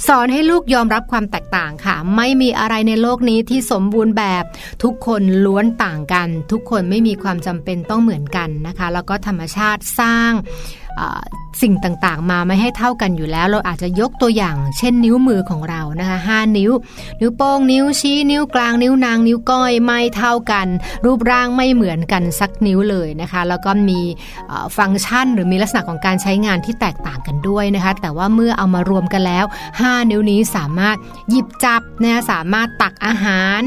[0.07, 4.43] สอนให้ลูกยอมรับความแตกต่างค่ะ ไม่มีอะไรในโลกนี้ที่สมบูรณ์แบบ
[4.84, 10.32] ทุกคนล้วนต่างกัน ทุกคนไม่มีความจำเป็นต้องเหมือนกันนะคะ แล้วก็ธรรมชาติสร้าง
[11.62, 16.72] สิ่งต่างๆ มาไม่ให้เท่ากันอยู่แล้ว เราอาจจะยกตัวอย่าง เช่นนิ้วมือของเรานะคะห้านิ้ว
[17.20, 20.68] นิ้วโป้งนิ้วชี้นิ้วกลางนิ้วนางนิ้วก้อยไม่เท่ากัน
[21.06, 24.00] รูปร่างไม่เหมือนกันสักนิ้วเลยนะคะ แล้วก็มี
[24.78, 29.46] ฟังก์ชันหรือมีลักษณะของการใช้งานที่แตกต่างกันด้วยนะคะ แต่ว่าเมื่อเอามารวมกันแล้ว
[29.78, 30.98] 5 นิ้วนี้สามารถ
[31.30, 33.60] หยิบจับนะสามารถตักอาหาร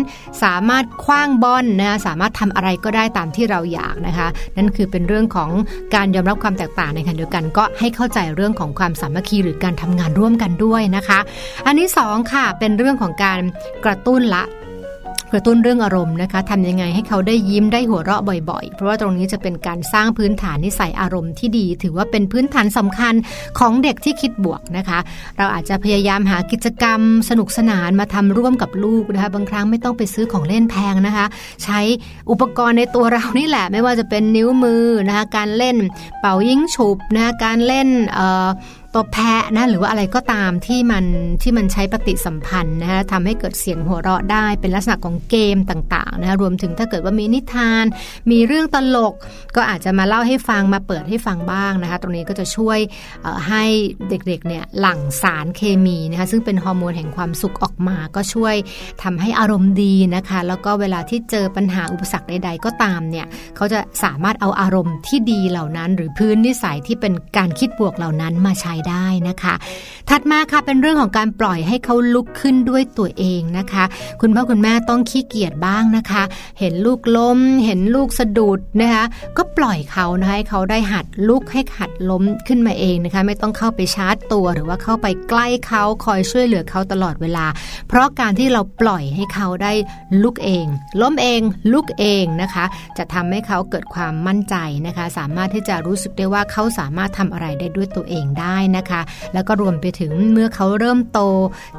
[0.42, 5.50] สามารถคว้างบอลนะสามารถทำอะไรก็ได้ตามที่เราอยากนะคะ นั่นคือเป็นเรื่องของ
[5.94, 11.18] การยอมรับความแตกต่างในขณะเดียวกันก็ให้เข้าใจเรื่องของความสามัคคีหรือการทำงานร่วมกันด้วยนะคะ
[11.66, 13.40] อันที่2ค่ะเป็นเรื่องของการ
[13.84, 14.44] กระตุ้นละ
[15.32, 23.14] กระตุ้นเรื่องอารมณ์นะคะทำยังไงให้เขาได้ยิ้มได้หัวเราะบ่อย ๆ เพราะว่าตรงนี้จะเป็นการสร้างพื้นฐานนิสัยอารมณ์ที่ดี ถือว่าเป็นพื้นฐานสำคัญ
[23.58, 24.98] ของเด็กที่คิดบวกนะคะ
[25.38, 31.26] เราอาจจะพยายามหากิจกรรม สนุกสนานมาทำร่วมกับลูกนะคะ บางครั้งไม่ต้องไปซื้อของเล่นแพงนะคะ
[31.64, 31.80] ใช้
[32.30, 35.76] อุปกรณ์ในตัวเรานี่แหละ ไม่ว่าจะเป็นนิ้วมือนะคะ การเล่น
[36.20, 37.88] เป่ายิงฉุบนะคะการเล่น
[38.94, 41.04] ตัวแพะนะหรือว่าอะไรก็ตามที่มัน
[41.42, 47.84] ที่มันใช้ปฏิสัมพันธ์นะคะทำให้เกิดเสียงหัวเราะได้เป็นลักษณะของเกมต่างๆนะคะรวมถึงถ้าเกิดว่ามีนิทาน
[48.30, 49.14] มีเรื่องตลก
[49.56, 52.78] ก็อาจจะมาเล่าให้ฟังมาเปิดให้ฟังบ้างนะคะตรงนี้ก็จะช่วย
[53.48, 53.64] ให้
[54.08, 58.54] เด็กๆเนี่ยหลั่งสารเคมีนะคะซึ่งเป็นฮอร์โมนแห่งความสุขออกมา ก็ช่วย
[59.02, 63.26] ทำให้อารมณ์ดีนะคะ แล้วก็เวลาที่เจอปัญหาอุปสรรคใด ๆ ก็ตามเนี่ย
[63.56, 69.54] เขาจะสามารถเอาอารมณ์ที่ดีเหล่านั้น หรือพื้นนิสัยที่เป็นการคิดบวกเหล่านั้นมาใช้ได้นะคะ
[70.08, 73.84] ถัดมาค่ะเป็นเรื่องของการปล่อยให้เขาลุกขึ้นด้วยตัวเองนะคะ
[74.20, 76.22] คุณพ่อคุณแม่ต้องขี้เกียจบ้างนะคะ
[76.58, 79.04] เห็นลูกล้ม เห็นลูกสะดุดนะคะ
[79.36, 87.46] ก็ปล่อยเขานะคะให้เขาได้หัดลุกให้หัดล้มขึ้นมาเองนะคะ ไม่ต้องเข้าไปชาร์จตัวหรือว่าเข้าไปใกล้เขาคอยช่วยเหลือเขาตลอดเวลา
[87.88, 89.72] เพราะการที่เราปล่อยให้เขาได้
[90.22, 90.66] ลุกเอง
[91.00, 91.40] ล้มเอง
[91.72, 92.64] ลุกเองนะคะ
[92.98, 94.56] จะทำให้เขาเกิดความมั่นใจ
[94.86, 99.00] นะคะ สามารถที่จะรู้สึกได้ว่าเขาสามารถทำอะไรได้ด้วยตัวเองได้นะคะ
[99.34, 101.20] แล้วก็รวมไปถึงเมื่อเขาเริ่มโต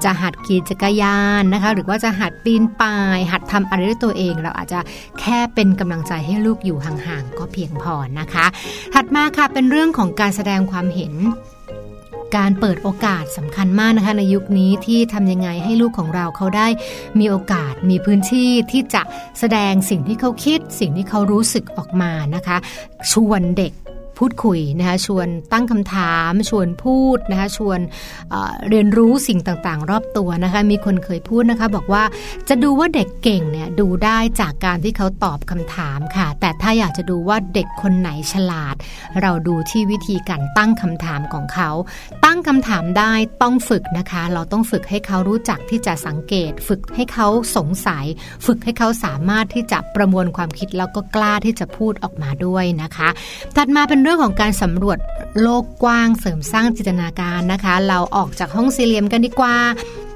[0.04, 4.80] จะหัดขี่จักรยานนะคะ หรือว่าจะหัดปีนป่าย หัดทำอะไรด้วยตัวเอง เราอาจจะ
[5.20, 8.46] แค่เป็นกำลังใจให้ลูกอยู่ห่างๆก็เพียงพอนะคะ
[8.94, 11.16] ถัดมาค่ะเป็นเรื่องของการแสดงความเห็น
[12.38, 16.68] การเปิดโอกาสสำคัญมากนะคะในยุคนี้ที่ทำยังไงให้ลูกของเราเขาได้
[17.20, 19.02] มีโอกาสมีพื้นที่ที่จะ
[19.40, 22.58] แสดงสิ่งที่เขาคิด สิ่งที่เขารู้สึกออกมานะคะ
[23.12, 23.74] ชวนเด็ก
[24.20, 27.80] พูดคุยนะคะชวนตั้งคำถาม ชวนพูดนะคะชวน
[28.30, 32.04] เเรียนรู้สิ่งต่างๆ รอบตัวนะคะมีคนเคยพูดนะคะบอกว่า
[32.50, 38.76] จะดูว่าเด็กเก่งเนี่ยดูได้จากการที่เขาตอบคำถามค่ะ แต่ถ้าอยากจะดูว่าเด็กคนไหนฉลาด
[39.22, 41.70] เราดูที่วิธีการตั้งคำถามของเขา
[42.26, 48.06] ตั้งคำถามได้ต้องฝึกนะคะ เราต้องฝึกให้เขารู้จักที่จะสังเกต ฝึกให้เขาสงสัย
[48.46, 53.10] ฝึกให้เขาสามารถที่จะประมวลความคิดแล้วก็กล้าที่จะพูดออกมาด้วยนะคะ
[53.56, 54.98] ถัดมาเป็นรื่องของการสำรวจ
[55.42, 59.56] โลกกว้างเสริมสร้างจินตนาการนะคะ เราออกจากห้องสี่เหลี่ยมกันดีกว่า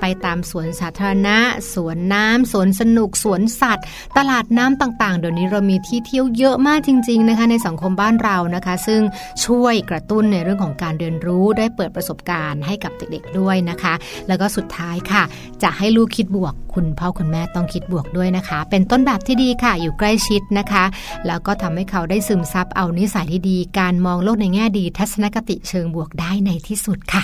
[0.05, 1.37] ไปตามสวนสาธารณะ
[1.73, 3.85] สวนน้ำสวนสนุกสวนสัตว์
[4.17, 9.01] ตลาดน้ำต่างๆ เดี๋ยวนี้เรามีที่เที่ยวเยอะมากจริง ๆ นะคะ ในสังคมบ้านเรานะคะ ซึ่ง
[9.45, 13.93] ช่วยกระตุ้นในเรื่องของการเรียนรู้ได้เปิดประสบการณ์ให้กับเด็กๆด้วยนะคะ
[14.27, 15.23] แล้วก็สุดท้ายค่ะ
[15.63, 20.85] จะให้ลูกคิดบวก คุณพ่อคุณแม่ต้องคิดบวกด้วยนะคะ เป็นต้นแบบที่ดีค่ะ อยู่ใกล้ชิดนะคะ
[21.27, 27.23] แล้วก็ทำให้เขาได้ซึมซับเอานิสัยที่ดี การมองโลกในแง่ดีทัศนคติเชิงบวกได้ในที่สุดค่ะ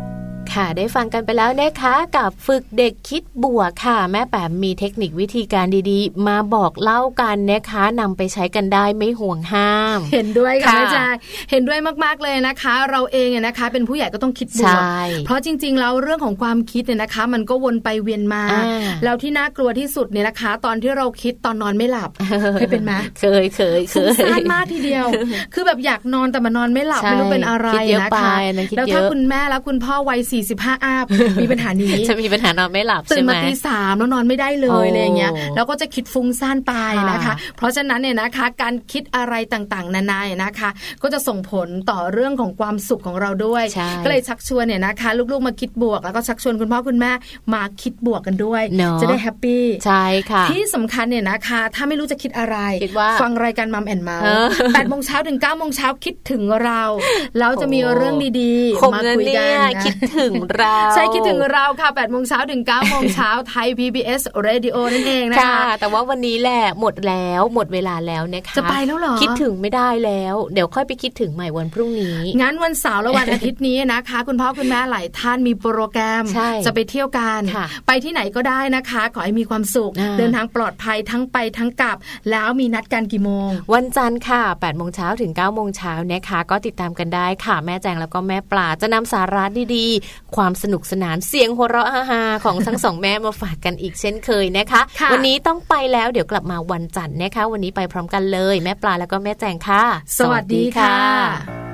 [0.55, 11.05] ค่ะ ได้ฟังกันไปแล้วนะคะกับฝึกเด็กคิดบวกค่ะ แม่แปมมีเทคนิควิธีการดีๆ มาบอกเล่ากันนะคะนำไปใช้กันได้ไม่ห่วงห้าม เห็นด้วยค่ะแม่จา
[11.51, 14.81] เห็นด้วยมากๆเลยนะคะ เราเองเนี่ยนะคะ เป็นผู้ใหญ่ก็ต้องคิดบวก
[15.25, 18.43] เพราะจริง ๆ แล้วเรื่องของความคิดเนี่ยนะคะ มันก็วนไปเวียนมา
[19.03, 22.11] แล้วที่น่ากลัวที่สุดเนี่ยนะคะ ตอนที่เราคิดตอนนอนไม่หลับ
[22.53, 25.05] เคยเป็นไหมเคยเคยเคยฟุ้งซ่านมากทีเดียว
[25.53, 27.69] คือแบบอยากนอนแต่มันนอนไม่หลับไม่รู้เป็นอะไร
[28.01, 28.33] นะคะ
[28.75, 31.05] แล้วถ้าคุณแม่แล้วคุณพ่อวัยสี่สิบห้าอัพ
[31.41, 36.73] มีปัญหานี้จะมีปัญหานอนไม่หลับตื่นมาตีสามแล้วนอนไม่ได้เลยอะไรเงี้ยแล้วก็จะคิดฟุ้งซ่านไป
[37.11, 40.69] นะคะ เพราะฉะนั้นเนี่ยนะคะ การคิดอะไรต่างๆ นานาเนี่ยนะคะ
[41.03, 43.63] ก็จะส่งผลต่อเรื่องของความสุขของเราด้วย
[44.03, 47.11] ก็เลยชักชวนเนี่ยนะคะ ลูกๆมาคิดบวก แล้วก็ชักชวนคุณพ่อคุณแม่
[47.53, 48.63] มาคิดบวกกันด้วย
[49.01, 52.57] จะได้ happy ใช่ค่ะที่สำคัญเนี่ยนะคะ ถ้าไม่รู้จะคิดอะไร
[53.21, 54.25] ฟังรายการ Mom and Mouse
[54.73, 56.83] แปดโมงเช้าถึงเก้าโมงเช้าคิดถึงเรา
[57.39, 76.23] แล้วจะมีเรื่องดีๆ มาคุยกันคิดถึงเราใช่คิดถึงเราค่ะ8โมงเช้าถึง9โมงเช้าไทย PBS Radio นั่นเองนะคะแต่ว่าวันนี้แหละหมดแล้วหมดเวลาแล้วนะคะจะไปแล้วเหรอคิดถึงไม่ได้แล้ว เดี๋ยวค่อยไปคิดถึงใหม่วันพรุ่งนี้งั้นวันเสาร์และวันอาทิตย์นี้นะคะ คุณพ่อคุณแม่หลายท่านมีโปรแกรม
[76.65, 77.41] จะไปเที่ยวกัน
[77.87, 81.97] ไปที่ไหนก็ได้นะคะ ขอให้มีความสุข เดินทางปลอดภัยทั้งไปทั้งกลับ
[82.31, 89.43] แล้วมีนัดกันกี่โมง วันจันทร์ค่ะ8โมงเช้าถึง9โมงเช้านะคะ ก็ติดตามกันได้ค่ะแม่แจงแล้วก็แม่ปลาจะนำสาระ
[89.75, 99.83] ดีๆความสนุกสนานเสียงหัวเราะฮาของทั้งสองแม่มาฝากกันอีกเช่นเคยนะคะวันนี้ต้องไปแล้วเดี๋ยวกลับมาวันจันทร์นะคะ วันนี้ไปพร้อมกันเลย แม่ปลาแล้วก็แม่แจงค่ะ
[100.17, 101.70] สวัสดีค่ะ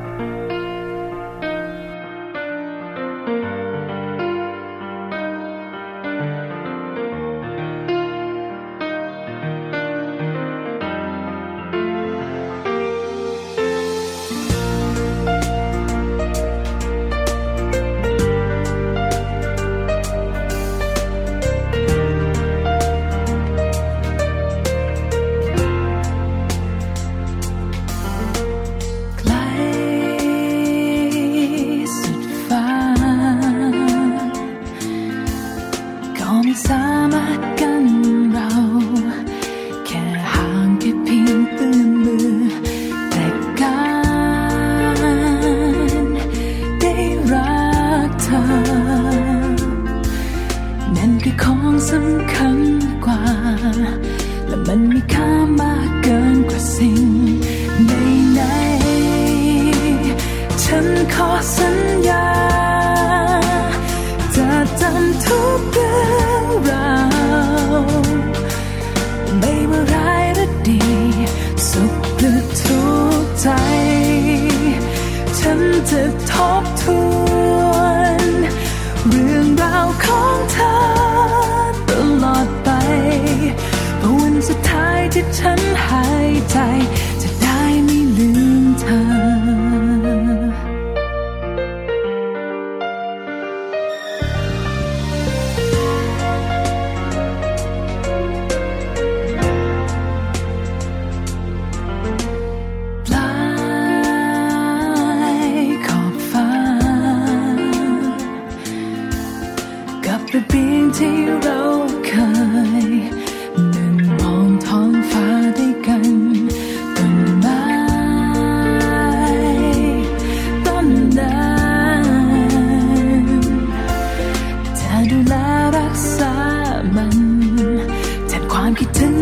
[128.80, 129.16] จ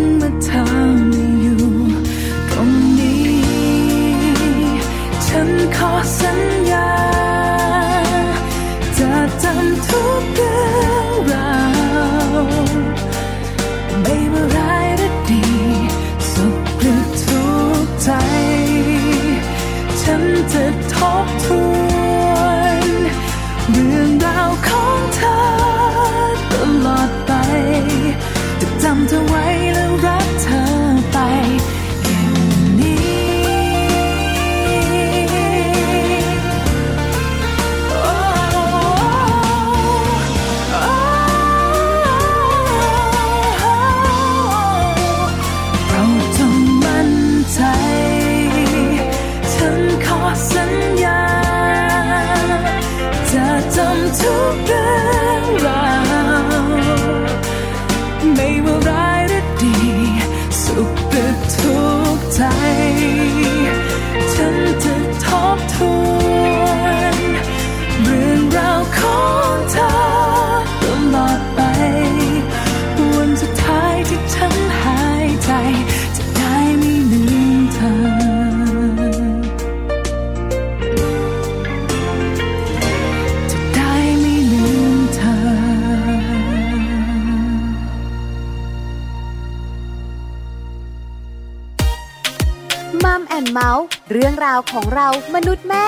[94.36, 95.86] องราวของเรามนุษย์แม่